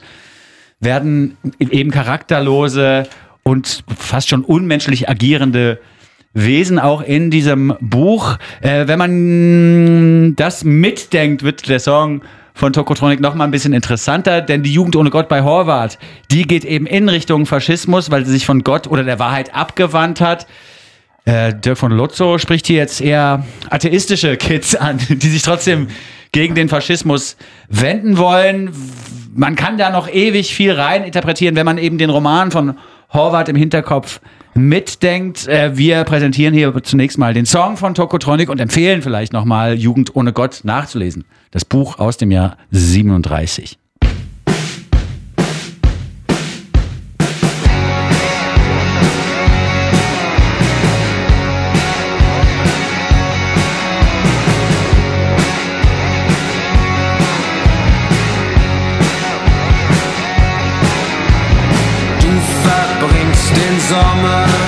[0.81, 3.07] werden eben charakterlose
[3.43, 5.79] und fast schon unmenschlich agierende
[6.35, 8.37] Wesen auch in diesem Buch.
[8.61, 12.21] Äh, wenn man das mitdenkt, wird der Song
[12.53, 15.97] von Tokotronic noch mal ein bisschen interessanter, denn die Jugend ohne Gott bei Horvath,
[16.31, 20.21] die geht eben in Richtung Faschismus, weil sie sich von Gott oder der Wahrheit abgewandt
[20.21, 20.45] hat.
[21.23, 25.87] Äh, Dirk von Lotzo spricht hier jetzt eher atheistische Kids an, die sich trotzdem
[26.31, 27.37] gegen den Faschismus
[27.69, 28.71] wenden wollen.
[29.33, 32.77] Man kann da noch ewig viel rein interpretieren, wenn man eben den Roman von
[33.13, 34.19] Horvath im Hinterkopf
[34.55, 35.47] mitdenkt.
[35.47, 40.15] Äh, wir präsentieren hier zunächst mal den Song von Tokotronic und empfehlen vielleicht nochmal Jugend
[40.15, 41.25] ohne Gott nachzulesen.
[41.51, 43.77] Das Buch aus dem Jahr 37.
[63.87, 64.64] summer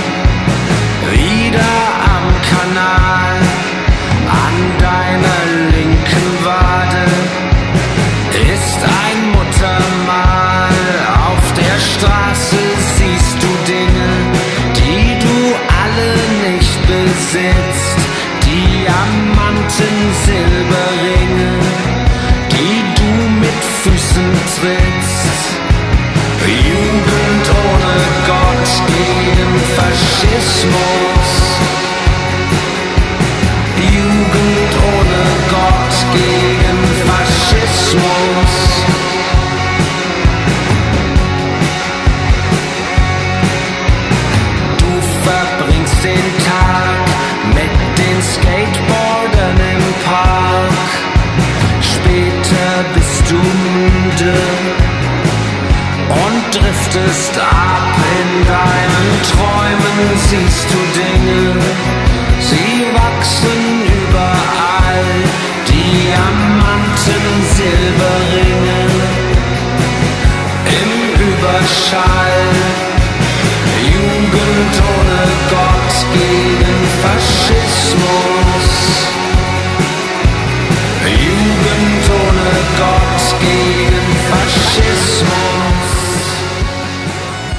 [56.97, 61.06] driftest ab in deinen Träumen, siehst du Dinge,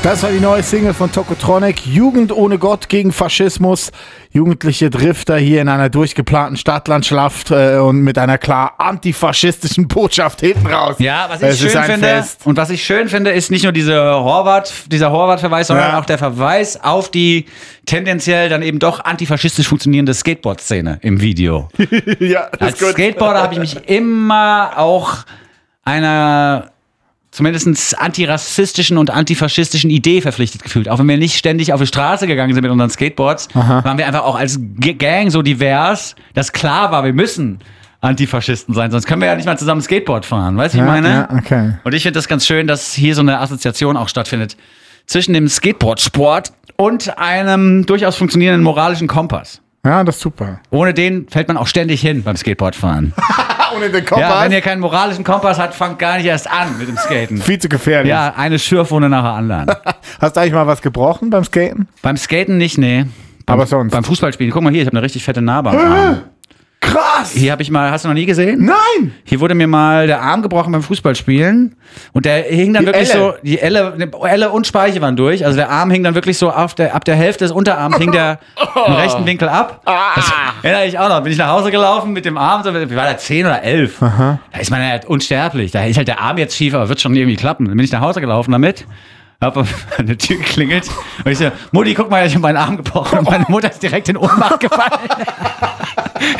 [0.08, 1.84] Das war die neue Single von Tokotronic.
[1.84, 3.92] Jugend ohne Gott gegen Faschismus.
[4.30, 10.66] Jugendliche Drifter hier in einer durchgeplanten Stadtlandschaft äh, und mit einer klar antifaschistischen Botschaft hinten
[10.66, 10.96] raus.
[10.98, 12.46] Ja, was ich Es schön finde Fest.
[12.46, 16.00] und was ich schön finde, ist nicht nur diese Horvath, dieser Horvath-Verweis, sondern Ja.
[16.00, 17.44] auch der Verweis auf die
[17.84, 21.68] tendenziell dann eben doch antifaschistisch funktionierende Skateboard-Szene im Video.
[22.18, 22.78] ja, Als.
[22.78, 25.18] Skateboarder habe ich mich immer auch
[25.84, 26.70] einer
[27.30, 30.88] zumindest antirassistischen und antifaschistischen Idee verpflichtet gefühlt.
[30.88, 34.06] Auch wenn wir nicht ständig auf die Straße gegangen sind mit unseren Skateboards, waren wir
[34.06, 37.58] einfach auch als G Gang so divers, dass klar war, wir müssen
[38.00, 40.56] Antifaschisten sein, sonst können wir ja nicht mal zusammen Skateboard fahren.
[40.56, 41.08] Weißt du, wie ich meine?
[41.08, 41.74] Ja, okay.
[41.84, 44.56] Und ich finde das ganz schön, dass hier so eine Assoziation auch stattfindet
[45.06, 49.60] zwischen dem Skateboardsport und einem durchaus funktionierenden moralischen Kompass.
[49.84, 50.60] Ja, das ist super.
[50.70, 53.14] Ohne den fällt man auch ständig hin beim Skateboardfahren.
[53.76, 54.44] Ohne den Ja, Kompass.
[54.44, 57.38] wenn ihr keinen moralischen Kompass habt, fangt gar nicht erst an mit dem Skaten.
[57.40, 58.10] Viel zu gefährlich.
[58.10, 59.66] Ja, eine Schürfwunde nach der anderen.
[60.20, 61.88] Hast du eigentlich mal was gebrochen beim Skaten?
[62.02, 63.04] Beim Skaten nicht, nee.
[63.46, 63.92] Beim, Aber sonst?
[63.92, 64.52] Beim Fußballspielen.
[64.52, 66.22] Guck mal hier, ich habe eine richtig fette Narbe am Arm.
[66.80, 67.32] Krass!
[67.32, 68.64] Hier habe ich mal, hast du noch nie gesehen?
[68.64, 69.12] Nein!
[69.24, 71.74] Hier wurde mir mal der Arm gebrochen beim Fußballspielen
[72.12, 73.20] und der hing dann Die wirklich Elle.
[73.20, 75.44] so, die Elle, ne, Elle und Speiche waren durch.
[75.44, 78.12] Also der Arm hing dann wirklich so auf der, ab der Hälfte des Unterarms hing
[78.12, 78.38] der
[78.86, 79.82] im rechten Winkel ab.
[80.14, 81.20] Das erinnere ich auch noch.
[81.22, 83.96] Bin ich nach Hause gelaufen mit dem Arm, so, wie war der 10 oder 11?
[83.98, 85.72] Da ist man ja unsterblich.
[85.72, 87.66] Da ist halt der Arm jetzt schief, aber wird schon irgendwie klappen.
[87.66, 88.86] Dann bin ich nach Hause gelaufen damit.
[89.40, 90.90] Hab an der Tür geklingelt
[91.24, 93.80] und ich so, Mutti, guck mal, ich habe meinen Arm gebrochen und meine Mutter ist
[93.80, 94.90] direkt in Ohnmacht gefallen.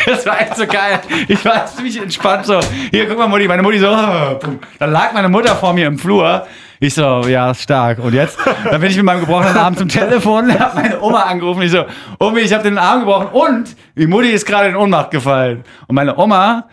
[0.04, 0.98] Das war echt so geil.
[1.28, 2.58] Ich war ziemlich entspannt so.
[2.90, 3.46] Hier, guck mal, Mutti.
[3.46, 3.88] Meine Mutti so.
[3.88, 4.38] oh.
[4.78, 6.46] Dann lag meine Mutter vor mir im Flur.
[6.80, 8.00] Ich so, ja, stark.
[8.00, 8.38] Und jetzt?
[8.64, 11.62] Dann bin ich mit meinem gebrochenen Arm zum Telefon, hab meine Oma angerufen.
[11.62, 11.84] Ich so,
[12.18, 15.62] Omi, ich habe den Arm gebrochen und die Mutti ist gerade in Ohnmacht gefallen.
[15.86, 16.64] Und meine Oma,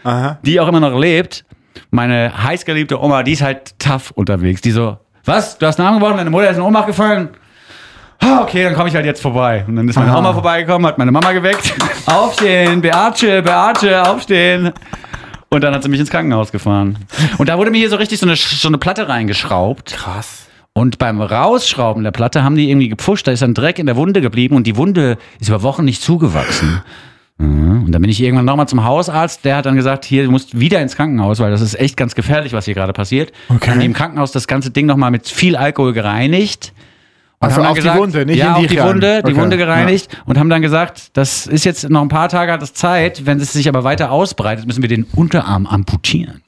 [0.42, 1.46] die auch immer noch lebt,
[1.92, 4.62] meine heißgeliebte Oma, die ist halt tough unterwegs.
[4.62, 5.58] Die so, was?
[5.58, 7.30] Du hast einen Arm gebrochen, deine Mutter ist in Ohnmacht gefallen?
[8.20, 9.66] Ah, okay, dann komme ich halt jetzt vorbei.
[9.68, 11.74] Und dann ist meine Oma vorbeigekommen, hat meine Mama geweckt.
[12.06, 14.72] Aufstehen, Beate, Beate, aufstehen.
[15.50, 16.98] Und dann hat sie mich ins Krankenhaus gefahren.
[17.38, 19.94] Und da wurde mir hier so richtig so eine, so eine Platte reingeschraubt.
[19.94, 20.48] Krass.
[20.74, 23.96] Und beim Rausschrauben der Platte haben die irgendwie gepfuscht, da ist dann Dreck in der
[23.96, 26.82] Wunde geblieben und die Wunde ist über Wochen nicht zugewachsen.
[27.38, 27.84] Mhm.
[27.86, 30.58] Und dann bin ich irgendwann nochmal zum Hausarzt, der hat dann gesagt, hier, du musst
[30.60, 33.34] wieder ins Krankenhaus, weil das ist echt ganz gefährlich, was hier gerade passiert.
[33.50, 33.72] Okay.
[33.72, 36.74] Haben die im Krankenhaus das ganze Ding nochmal mit viel Alkohol gereinigt.
[37.40, 38.94] Und Also haben auf die Wunde, nicht ja, in die auf die.
[38.94, 42.30] Wunde, die Okay, Wunde gereinigt und haben dann gesagt, das ist jetzt noch ein paar
[42.30, 46.42] Tage hat es Zeit, wenn es sich aber weiter ausbreitet, müssen wir den Unterarm amputieren.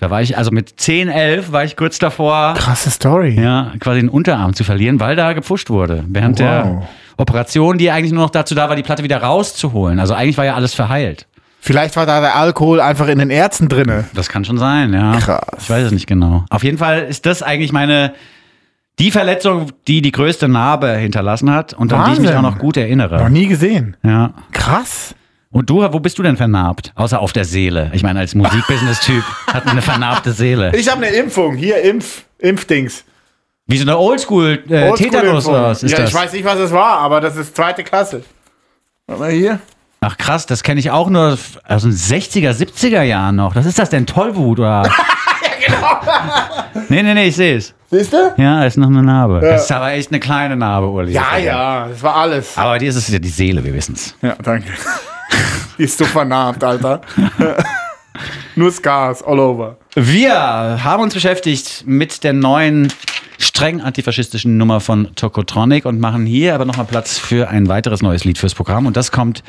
[0.00, 3.40] Da war ich, also mit 10, 11 war ich kurz davor, Krasse Story.
[3.40, 6.04] ja, quasi den Unterarm zu verlieren, weil da gepfuscht wurde.
[6.06, 6.46] Während Wow.
[6.46, 6.82] der
[7.16, 9.98] Operation, die eigentlich nur noch dazu da war, die Platte wieder rauszuholen.
[9.98, 11.26] Also eigentlich war ja alles verheilt.
[11.60, 14.04] Vielleicht war da der Alkohol einfach in den Ärzten drinne.
[14.14, 15.16] Das kann schon sein, ja.
[15.16, 15.40] Krass.
[15.58, 16.44] Ich weiß es nicht genau.
[16.50, 18.14] Auf jeden Fall ist das eigentlich meine,
[19.00, 22.44] die Verletzung, die die größte Narbe hinterlassen hat und an die ich mich Wahnsinn.
[22.46, 23.28] auch noch gut Noch erinnere.
[23.30, 23.96] nie gesehen.
[24.04, 24.30] Ja.
[24.52, 25.16] Krass.
[25.50, 26.92] Und du, wo bist du denn vernarbt?
[26.94, 27.90] Außer auf der Seele.
[27.94, 30.72] Ich meine, als Musikbusiness-Typ hat man eine vernarbte Seele.
[30.76, 31.56] Ich habe eine Impfung.
[31.56, 33.04] Hier, Impf, Impfdings.
[33.66, 35.54] Wie so eine Oldschool äh, Tetanus Oldschool-Impfung.
[35.54, 36.10] oder was ist ja, das?
[36.10, 38.22] ich weiß nicht, was es war, aber das ist zweite Klasse.
[39.06, 39.58] Warte mal hier.
[40.00, 43.56] Ach krass, das kenne ich auch nur aus den 60er, 70er Jahren noch.
[43.56, 44.06] Was ist das denn?
[44.06, 44.82] Tollwut oder?
[45.68, 46.82] ja, genau.
[46.88, 47.74] nee, nee, nee, ich sehe es.
[47.90, 48.34] Siehst du?
[48.36, 49.40] Ja, ist noch eine Narbe.
[49.40, 51.12] Das ist aber echt eine kleine Narbe, Uli.
[51.12, 52.56] Ja, ja, das war alles.
[52.56, 54.14] Aber dir ist es ja die Seele, wir wissen's.
[54.20, 54.68] Ja, danke.
[55.78, 57.00] Die ist so vernarbt, Alter.
[58.56, 59.76] Nur Scars all over.
[59.94, 60.34] Wir
[60.82, 62.92] haben uns beschäftigt mit der neuen
[63.38, 68.24] streng antifaschistischen Nummer von Tokotronic und machen hier aber nochmal Platz für ein weiteres neues
[68.24, 68.86] Lied fürs Programm.
[68.86, 69.44] Und das kommt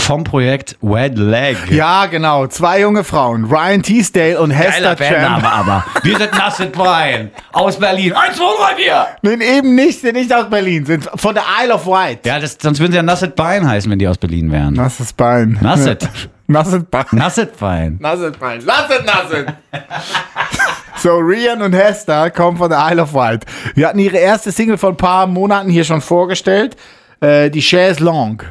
[0.00, 1.56] vom Projekt Wed Leg.
[1.70, 2.46] Ja, genau.
[2.46, 3.44] Zwei junge Frauen.
[3.44, 5.58] Ryan Teasdale und Hester Geiler Bandname Champ.
[5.58, 5.84] aber.
[6.02, 8.12] Wir sind Nasset Brian aus Berlin.
[8.14, 9.06] Eins, zwei, drei, vier.
[9.22, 12.24] Nein, eben nicht, sind nicht aus Berlin, sind von der Isle of Wight.
[12.24, 14.74] Ja, das, sonst würden sie ja Nasset Bein heißen, wenn die aus Berlin wären.
[14.74, 15.58] Nasses Bein.
[15.60, 16.08] Nasset.
[16.46, 17.04] Nasset Bein.
[17.12, 17.98] Nasset Bein.
[18.00, 18.64] Nasset Bein.
[18.64, 19.54] Nasset, Nasset.
[20.96, 23.44] so, Rian und Hester kommen von der Isle of Wight.
[23.74, 26.76] Wir hatten ihre erste Single vor ein paar Monaten hier schon vorgestellt.
[27.20, 28.46] Äh, die Chaise Longue.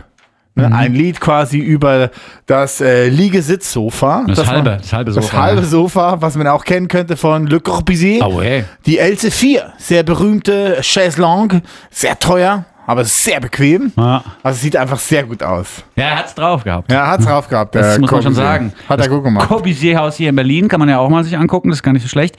[0.58, 2.10] Ne, Ein Lied quasi über
[2.48, 4.26] das äh, Liegesitzsofa.
[4.28, 5.67] Das man- halbe- das halbe Das Sofa, halbe ja.
[5.67, 8.26] Sofa, was man auch kennen könnte von Le Corbusier.
[8.26, 8.65] Oh, hey.
[8.86, 11.62] Die LC4, sehr berühmte Chaise Longue.
[11.91, 13.91] Sehr teuer, aber sehr bequem.
[13.98, 14.24] Ja.
[14.43, 15.84] Also sieht einfach sehr gut aus.
[15.96, 16.91] Ja, er hat's drauf gehabt.
[16.91, 17.76] Ja, hat's drauf gehabt.
[17.76, 18.43] Das muss man schon Corbusier.
[18.43, 18.74] sagen.
[18.89, 19.48] Hat er gut gemacht.
[19.48, 22.04] Corbusier-Haus hier in Berlin kann man ja auch mal sich angucken, das ist gar nicht
[22.04, 22.36] so schlecht.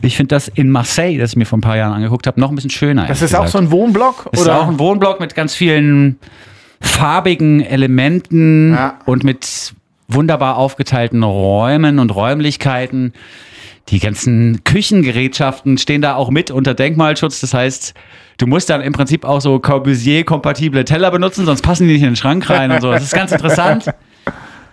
[0.00, 2.48] Ich finde das in Marseille, das ich mir vor ein paar Jahren angeguckt habe, noch
[2.50, 3.06] ein bisschen schöner.
[3.06, 4.28] Das ist auch so ein Wohnblock?
[4.32, 4.60] ist oder?
[4.60, 6.18] auch ein Wohnblock mit ganz vielen
[6.82, 8.98] farbigen Elementen Ja.
[9.06, 9.74] und mit
[10.08, 13.12] wunderbar aufgeteilten Räumen und Räumlichkeiten.
[13.88, 17.40] Die ganzen Küchengerätschaften stehen da auch mit unter Denkmalschutz.
[17.40, 17.94] Das heißt,
[18.38, 22.10] du musst dann im Prinzip auch so Corbusier-kompatible Teller benutzen, sonst passen die nicht in
[22.10, 22.90] den Schrank rein und so.
[22.92, 23.86] Das ist ganz interessant.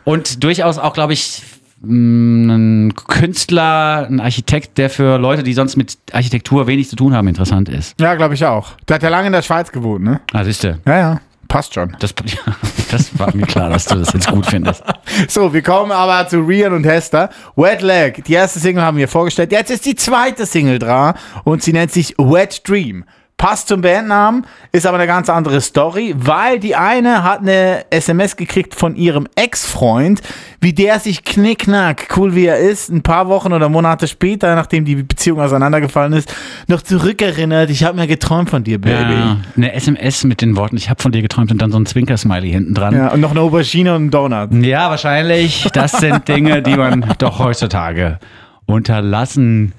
[0.04, 1.41] Und durchaus auch, glaube ich,
[1.82, 7.13] mh, ein Künstler, ein Architekt, der für Leute, die sonst mit Architektur wenig zu tun
[7.15, 8.00] haben, interessant ist.
[8.00, 8.72] ja, glaube ich auch.
[8.88, 10.22] Der hat ja lange in der Schweiz gewohnt, ne?
[10.34, 10.80] Ah, siehste.
[10.86, 11.22] Ja, ja.
[11.50, 11.97] Passt schon.
[12.00, 12.56] Das, ja,
[12.91, 14.84] das war mir klar, dass du das jetzt gut findest.
[15.28, 17.30] So, wir kommen aber zu Rian und Hester.
[17.56, 19.52] Wet Leg, die erste Single haben wir vorgestellt.
[19.52, 23.06] Jetzt ist die zweite Single dran und sie nennt sich Wet Dream.
[23.40, 28.36] Passt zum Bandnamen, ist aber eine ganz andere Story, weil die eine hat eine SMS
[28.36, 30.22] gekriegt von ihrem Ex-Freund,
[30.60, 34.84] wie der sich knickknack, cool wie er ist, ein paar Wochen oder Monate später, nachdem
[34.84, 36.36] die Beziehung auseinandergefallen ist,
[36.68, 37.70] noch zurückerinnert.
[37.70, 39.14] Ich habe mir geträumt von dir, Baby.
[39.14, 41.86] Ja, eine SMS mit den Worten, ich habe von dir geträumt und dann so ein
[41.86, 42.94] Zwinker-Smiley hinten dran.
[42.94, 44.54] Ja, und noch eine Aubergine und einen Donut.
[44.66, 45.70] Ja, wahrscheinlich.
[45.72, 48.20] Das sind Dinge, die man doch heutzutage
[48.66, 49.72] unterlassen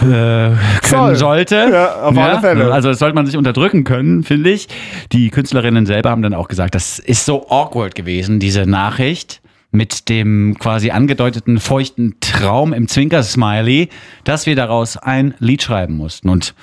[0.00, 1.16] äh, können Soll.
[1.16, 1.68] sollte.
[1.72, 2.72] Ja, auf alle Fälle.
[2.72, 4.68] Also das sollte man sich unterdrücken können, finde ich.
[5.12, 9.40] Die Künstlerinnen selber haben dann auch gesagt, das ist so awkward gewesen, diese Nachricht
[9.72, 13.88] mit dem quasi angedeuteten feuchten Traum im Zwinker-Smiley,
[14.24, 16.28] dass wir daraus ein Lied schreiben mussten.
[16.28, 16.54] Und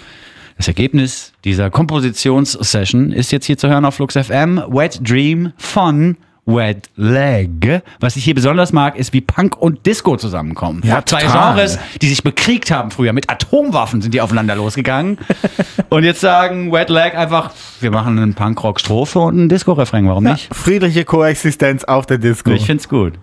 [0.57, 4.61] das Ergebnis dieser Kompositionssession ist jetzt hier zu hören auf Flux FM.
[4.67, 6.17] Wet Dream von
[6.49, 7.81] Wet Leg.
[7.99, 10.81] Was ich hier besonders mag, ist, wie Punk und Disco zusammenkommen.
[10.83, 11.53] Ja, Zwei total.
[11.53, 13.13] Genres, die sich bekriegt haben früher.
[13.13, 15.17] Mit Atomwaffen sind die aufeinander losgegangen.
[15.89, 20.07] und jetzt sagen Wet Leg einfach, wir machen einen Punkrock-Strophe und einen Disco-Refrain.
[20.07, 20.53] Warum nicht?
[20.53, 22.51] Friedliche Koexistenz auf der Disco.
[22.51, 23.13] Ich find's gut.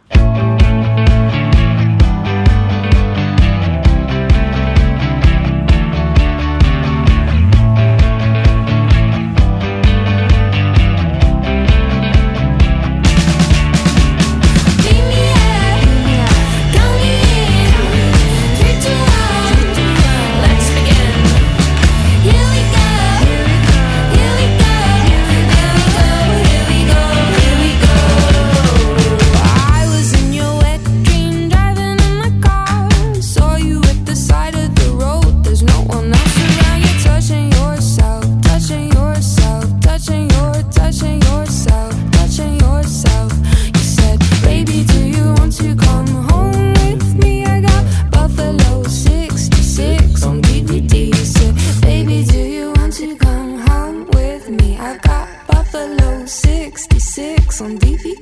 [54.86, 58.14] I got Buffalo 66 on DVD.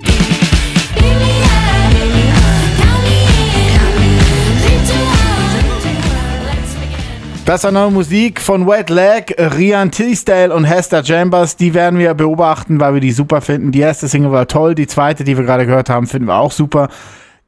[7.45, 11.57] Das war neue Musik von Wet Leg, Rian Tisdale und Hester Chambers.
[11.57, 13.71] Die werden wir beobachten, weil wir die super finden.
[13.71, 16.53] Die erste Single war toll, die zweite, die wir gerade gehört haben, finden wir auch
[16.53, 16.89] super.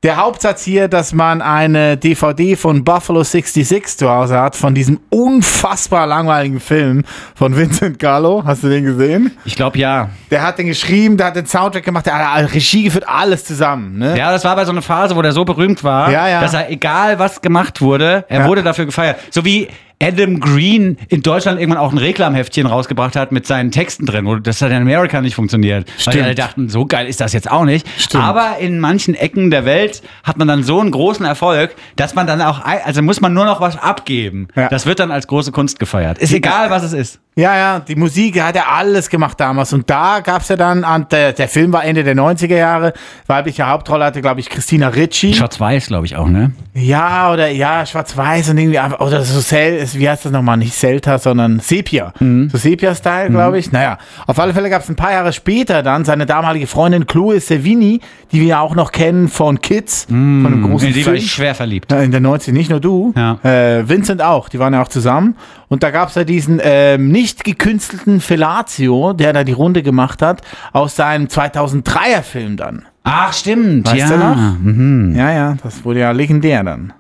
[0.07, 5.00] Der Hauptsatz hier, dass man eine DVD von Buffalo 66 zu Hause hat, von diesem
[5.11, 7.02] unfassbar langweiligen Film
[7.34, 8.44] von Vincent Gallo.
[8.46, 9.32] Hast du den gesehen?
[9.44, 10.11] Ich glaube ja.
[10.30, 13.98] Der hat den geschrieben, der hat den Soundtrack gemacht, der hat Regie geführt, alles zusammen.
[13.98, 14.16] Ne?
[14.16, 16.40] Ja, das war bei so einer Phase, wo der so berühmt war, Ja, ja.
[16.40, 18.46] dass er, egal was gemacht wurde, er Ja.
[18.46, 19.16] wurde dafür gefeiert.
[19.30, 19.66] So wie
[20.03, 24.36] Adam Green in Deutschland irgendwann auch ein Reklamheftchen rausgebracht hat mit seinen Texten drin, wo
[24.36, 25.88] das hat in Amerika nicht funktioniert.
[26.05, 26.24] Weil Stimmt.
[26.24, 27.86] alle dachten, so geil ist das jetzt auch nicht.
[27.99, 28.22] Stimmt.
[28.22, 32.26] Aber in manchen Ecken der Welt hat man dann so einen großen Erfolg, dass man
[32.26, 34.49] dann auch, also muss man nur noch was abgeben.
[34.55, 34.68] Ja.
[34.68, 36.18] Das wird dann als große Kunst gefeiert.
[36.18, 37.20] Ist egal, was es ist.
[37.39, 39.70] Ja, ja, die Musik hat er alles gemacht damals.
[39.74, 42.95] Und da gab's ja dann, an der, der Film war Ende der 90er Jahre,
[43.26, 45.34] weibliche Hauptrolle hatte, glaube ich, Christina Ricci.
[45.34, 46.53] Schwarz-Weiß, glaube ich auch, ne?
[46.72, 51.18] Ja, oder ja, schwarz-weiß und irgendwie oder so Sel, wie heißt das nochmal, nicht Selta,
[51.18, 52.14] sondern Sepia.
[52.18, 53.70] So Sepia-Style, glaube ich.
[53.70, 57.39] Naja, auf alle Fälle gab es ein paar Jahre später dann seine damalige Freundin Chloe
[57.41, 58.01] Sevigny,
[58.32, 61.55] die wir auch noch kennen von Kids, von einem großen In die war ich schwer
[61.55, 61.93] verliebt.
[61.93, 63.12] Ja, In der 90, nicht nur du.
[63.14, 63.39] Ja.
[63.43, 65.37] Äh, Vincent auch, die waren ja auch zusammen.
[65.68, 70.22] Und da gab es ja diesen ähm, nicht gekünstelten Fellatio, der da die Runde gemacht
[70.22, 72.87] hat, aus seinem 2003er Film dann.
[73.03, 73.87] Ach, stimmt.
[73.87, 74.09] Weißt ja.
[74.09, 74.59] du noch?
[74.59, 75.14] Mhm.
[75.16, 76.93] Ja, ja, das wurde ja legendär dann.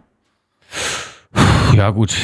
[1.74, 2.16] Ja, gut.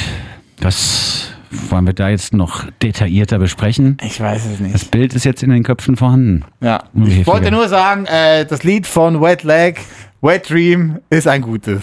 [0.61, 3.97] Das wollen wir da jetzt noch detaillierter besprechen.
[4.03, 4.75] Ich weiß es nicht.
[4.75, 6.45] Das Bild ist jetzt in den Köpfen vorhanden.
[6.61, 6.85] Ja.
[7.05, 9.81] Ich wollte nur sagen, äh, das Lied von Wet Leg,
[10.21, 11.83] Wet Dream, ist ein gutes.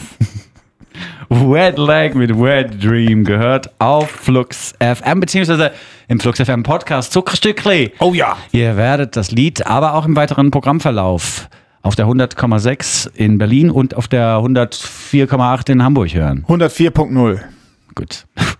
[1.29, 5.71] Wet Leg mit Wet Dream gehört auf Flux FM, beziehungsweise
[6.07, 7.93] im Flux FM Podcast Zuckerstückli.
[7.99, 8.35] Oh ja.
[8.51, 11.47] Ihr werdet das Lied, aber auch im weiteren Programmverlauf
[11.83, 16.45] auf der 100,6 in Berlin und auf der 104,8 in Hamburg hören.
[16.47, 17.41] 104.0.
[17.93, 18.25] Gut.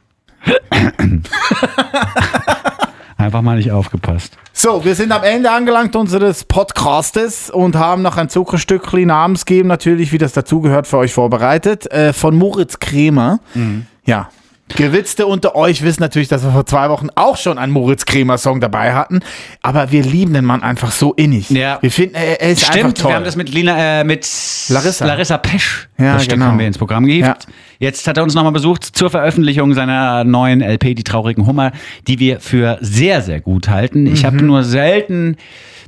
[3.20, 4.38] Einfach mal nicht aufgepasst.
[4.54, 10.14] So, wir sind am Ende angelangt unseres Podcastes und haben noch ein Zuckerstückli namensgeben, natürlich,
[10.14, 13.42] wie das dazugehört, für euch vorbereitet, äh, von Moritz Kremer.
[14.06, 14.30] Ja.
[14.76, 18.38] Gewitzte unter euch wissen natürlich, dass wir vor zwei Wochen auch schon einen Moritz Kremer
[18.38, 19.20] Song dabei hatten,
[19.62, 21.50] aber wir lieben den Mann einfach so innig.
[21.50, 21.78] Ja.
[21.82, 23.12] Wir finden, er, er ist einfach Stimmt, toll.
[23.12, 24.28] wir haben das mit Lina, äh, mit
[24.70, 25.06] Larissa.
[25.06, 25.90] Larissa Pesch.
[25.98, 26.46] Ja, das genau.
[26.46, 27.28] haben wir ins Programm gehievt.
[27.28, 27.36] Ja.
[27.80, 31.72] Jetzt hat er uns nochmal besucht zur Veröffentlichung seiner neuen LP, Die traurigen Hummer,
[32.08, 34.06] die wir für sehr, sehr gut halten.
[34.08, 34.26] Ich Mhm.
[34.28, 35.38] habe nur selten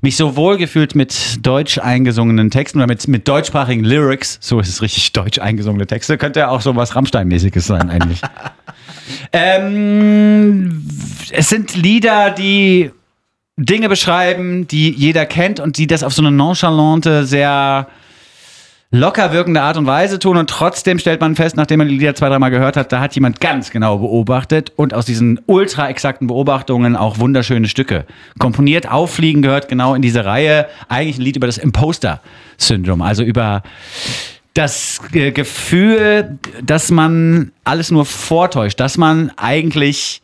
[0.03, 4.39] mich so wohl gefühlt mit deutsch eingesungenen Texten oder mit, mit deutschsprachigen Lyrics.
[4.41, 6.17] So ist es richtig, deutsch eingesungene Texte.
[6.17, 8.21] Könnte ja auch so was Rammstein-mäßiges sein eigentlich.
[9.31, 10.87] Ähm,
[11.31, 12.91] es sind Lieder, die
[13.57, 17.87] Dinge beschreiben, die jeder kennt und die das auf so eine nonchalante, sehr
[18.91, 22.13] locker wirkende Art und Weise tun und trotzdem stellt man fest, nachdem man die Lieder
[22.13, 26.27] zwei, dreimal gehört hat, da hat jemand ganz genau beobachtet und aus diesen ultra exakten
[26.27, 28.05] Beobachtungen auch wunderschöne Stücke
[28.37, 28.91] komponiert.
[28.91, 30.67] Auffliegen gehört genau in diese Reihe.
[30.89, 33.63] Eigentlich ein Lied über das Imposter-Syndrom, also über
[34.53, 40.21] das Gefühl, dass man alles nur vortäuscht, dass man eigentlich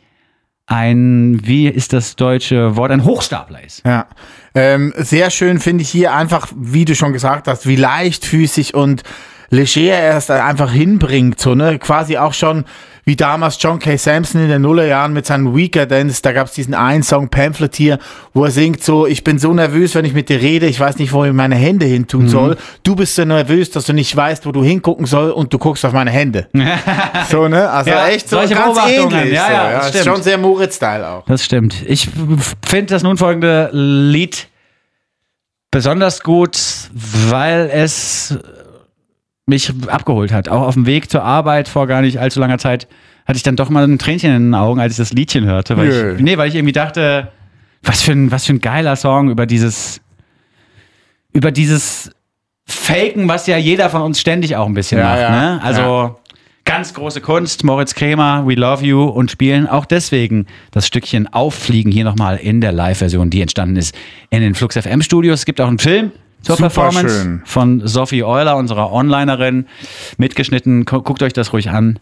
[0.66, 3.84] ein, wie ist das deutsche Wort, ein Hochstapler ist.
[3.86, 4.06] Ja.
[4.54, 9.02] Ähm, sehr schön finde ich hier einfach, wie du schon gesagt hast, wie leichtfüßig und
[9.48, 11.78] leger er es einfach hinbringt, so, ne?
[11.78, 12.64] Quasi auch schon
[13.08, 13.96] wie damals John K.
[13.96, 17.98] Sampson in den Nullerjahren mit seinen Weaker Dance, da gab es diesen einen Song Pamphleteer,
[18.34, 20.98] wo er singt so, ich bin so nervös, wenn ich mit dir rede, ich weiß
[20.98, 22.58] nicht, wo ich meine Hände hin tun soll.
[22.82, 25.86] Du bist so nervös, dass du nicht weißt, wo du hingucken soll und du guckst
[25.86, 26.48] auf meine Hände.
[27.30, 27.70] so, ne?
[27.70, 29.32] Also Ja, echt so solche ganz ähnlich.
[29.32, 30.04] Ja, so, ja, das ist stimmt.
[30.04, 31.24] schon sehr Moritz-Style auch.
[31.24, 31.76] Das stimmt.
[31.86, 32.10] Ich
[32.66, 34.48] finde das nun folgende Lied
[35.70, 36.58] besonders gut,
[37.30, 38.38] weil es
[39.48, 40.48] mich abgeholt hat.
[40.48, 42.86] Auch auf dem Weg zur Arbeit vor gar nicht allzu langer Zeit
[43.26, 45.76] hatte ich dann doch mal ein Tränchen in den Augen, als ich das Liedchen hörte.
[45.76, 46.14] Weil Nö.
[46.16, 47.28] ich, nee, weil ich irgendwie dachte,
[47.82, 50.00] was für ein, was für ein geiler Song über dieses,
[51.32, 52.10] über dieses
[52.66, 55.20] Faken, was ja jeder von uns ständig auch ein bisschen Ja, macht.
[55.20, 55.60] ja, ne?
[55.62, 56.16] Also ja.
[56.64, 61.92] ganz große Kunst, Moritz Kremer, We Love You und spielen auch deswegen das Stückchen Auffliegen
[61.92, 63.94] hier nochmal in der Live-Version, die entstanden ist
[64.30, 65.40] in den Flux FM Studios.
[65.40, 66.12] Es gibt auch einen Film
[66.42, 67.42] zur Super Performance schön.
[67.44, 69.66] von Sophie Euler, unserer Onlinerin,
[70.16, 70.84] mitgeschnitten.
[70.84, 71.98] Gu- Guckt euch das ruhig an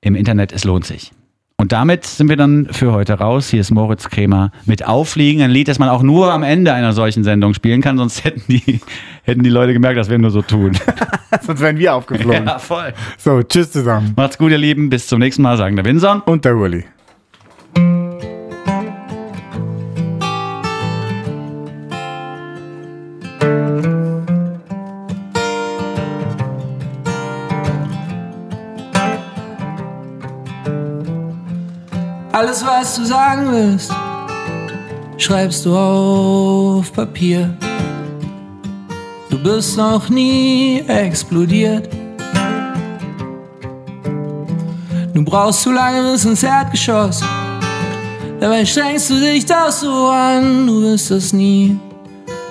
[0.00, 1.12] im Internet, es lohnt sich.
[1.56, 3.48] Und damit sind wir dann für heute raus.
[3.48, 6.92] Hier ist Moritz Kremer mit Auffliegen, ein Lied, das man auch nur am Ende einer
[6.92, 8.80] solchen Sendung spielen kann, sonst hätten die,
[9.22, 10.72] hätten die Leute gemerkt, dass wir nur so tun.
[11.42, 12.46] Sonst wären wir aufgeflogen.
[12.46, 12.92] ja, voll.
[13.18, 14.12] So, tschüss zusammen.
[14.16, 14.88] Macht's gut, ihr Lieben.
[14.88, 16.20] Bis zum nächsten Mal, sagen der Winson.
[16.22, 16.84] Und der Uli.
[32.34, 33.92] Alles, was du sagen willst,
[35.18, 37.56] schreibst du auf Papier.
[39.30, 41.88] Du bist noch nie explodiert.
[45.14, 47.22] Du brauchst zu lange bis ins Erdgeschoss.
[48.40, 51.78] Dabei strengst du dich doch so an, du wirst es nie.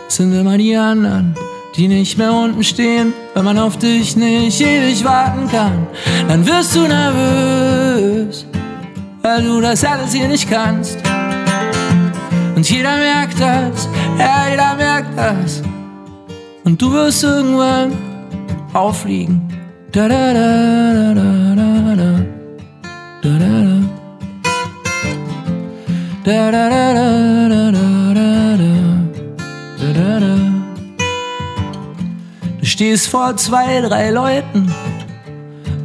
[0.08, 1.36] Es sind immer die anderen,
[1.76, 5.88] die nicht mehr unten stehen, weil man auf dich nicht ewig warten kann.
[6.30, 8.46] Dann wirst du nervös
[9.24, 10.98] weil du das alles hier nicht kannst.
[12.56, 13.88] Und jeder merkt das,
[14.20, 15.64] ja, jeder merkt das.
[16.66, 17.94] Und du wirst irgendwann
[18.74, 19.42] auffliegen.
[19.92, 22.26] Da, da, da, da, da, da, da.
[23.22, 23.80] Da, da, da.
[26.26, 28.74] Da, da, da, da, da, da, da, da.
[29.80, 30.34] Da, da, da.
[32.60, 34.74] Du stehst vor zwei, drei Leuten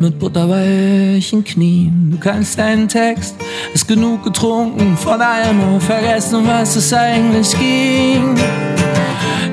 [0.01, 2.09] mit butterweichen Knien.
[2.11, 3.37] Du kannst deinen Text,
[3.73, 8.37] hast genug getrunken, von allem vergessen, um was es eigentlich ging.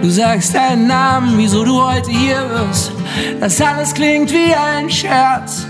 [0.02, 2.91] Du sagst deinen Namen, wieso du heute hier bist.
[3.39, 5.66] Das alles klingt wie ein Scherz.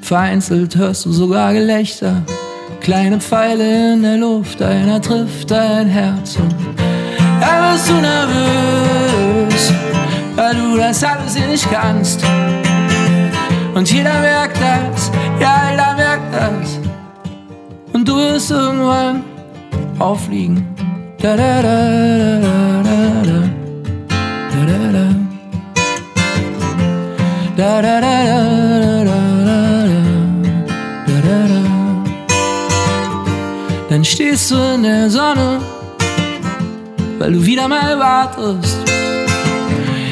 [0.00, 2.22] Vereinzelt hörst du sogar Gelächter,
[2.80, 6.36] kleine Pfeile in der Luft, einer trifft dein Herz.
[6.36, 6.54] Und
[7.40, 9.72] da wirst du nervös,
[10.34, 12.24] weil du das alles hier nicht kannst.
[13.78, 15.08] Und jeder merkt das,
[15.38, 16.80] ja, jeder merkt das.
[17.92, 19.22] Und du wirst irgendwann
[20.00, 20.66] auffliegen.
[21.22, 22.50] Da da da da da
[22.82, 23.38] da da
[24.56, 24.98] da da
[27.56, 28.24] da da da da da
[29.04, 29.24] da
[31.06, 31.62] da da da
[33.88, 35.60] Dann stehst du in der Sonne,
[37.20, 38.76] weil du wieder mal wartest.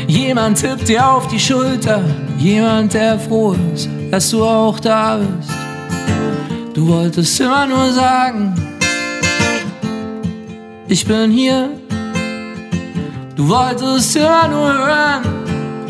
[0.07, 2.05] Jemand tippt dir auf die Schulter,
[2.39, 5.51] jemand, der froh ist, dass du auch da bist.
[6.75, 8.55] Du wolltest immer nur sagen,
[10.89, 11.71] ich bin hier.
[13.35, 15.23] Du wolltest immer nur hören,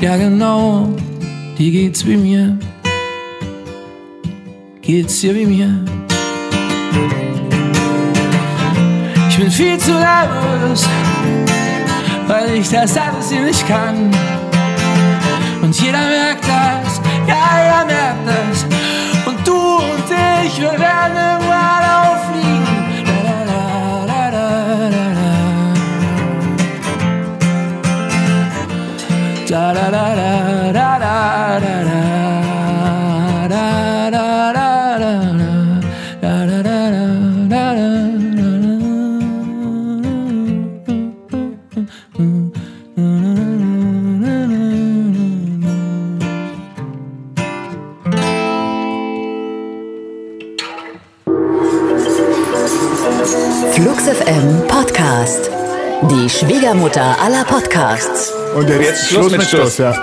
[0.00, 0.88] ja genau,
[1.56, 2.58] dir geht's wie mir.
[4.80, 5.84] Geht's dir wie mir?
[9.28, 10.88] Ich bin viel zu nervös,
[12.26, 14.10] weil ich das alles hier nicht kann.
[15.62, 16.35] Und jeder merkt
[17.26, 18.64] Ja merkt es.
[19.26, 21.76] Und du en ich, we werden irgendwann
[55.06, 55.50] Podcast.
[56.10, 58.32] Die Schwiegermutter aller Podcasts.
[58.56, 59.94] Und jetzt, Schluss mit Stuss, ja.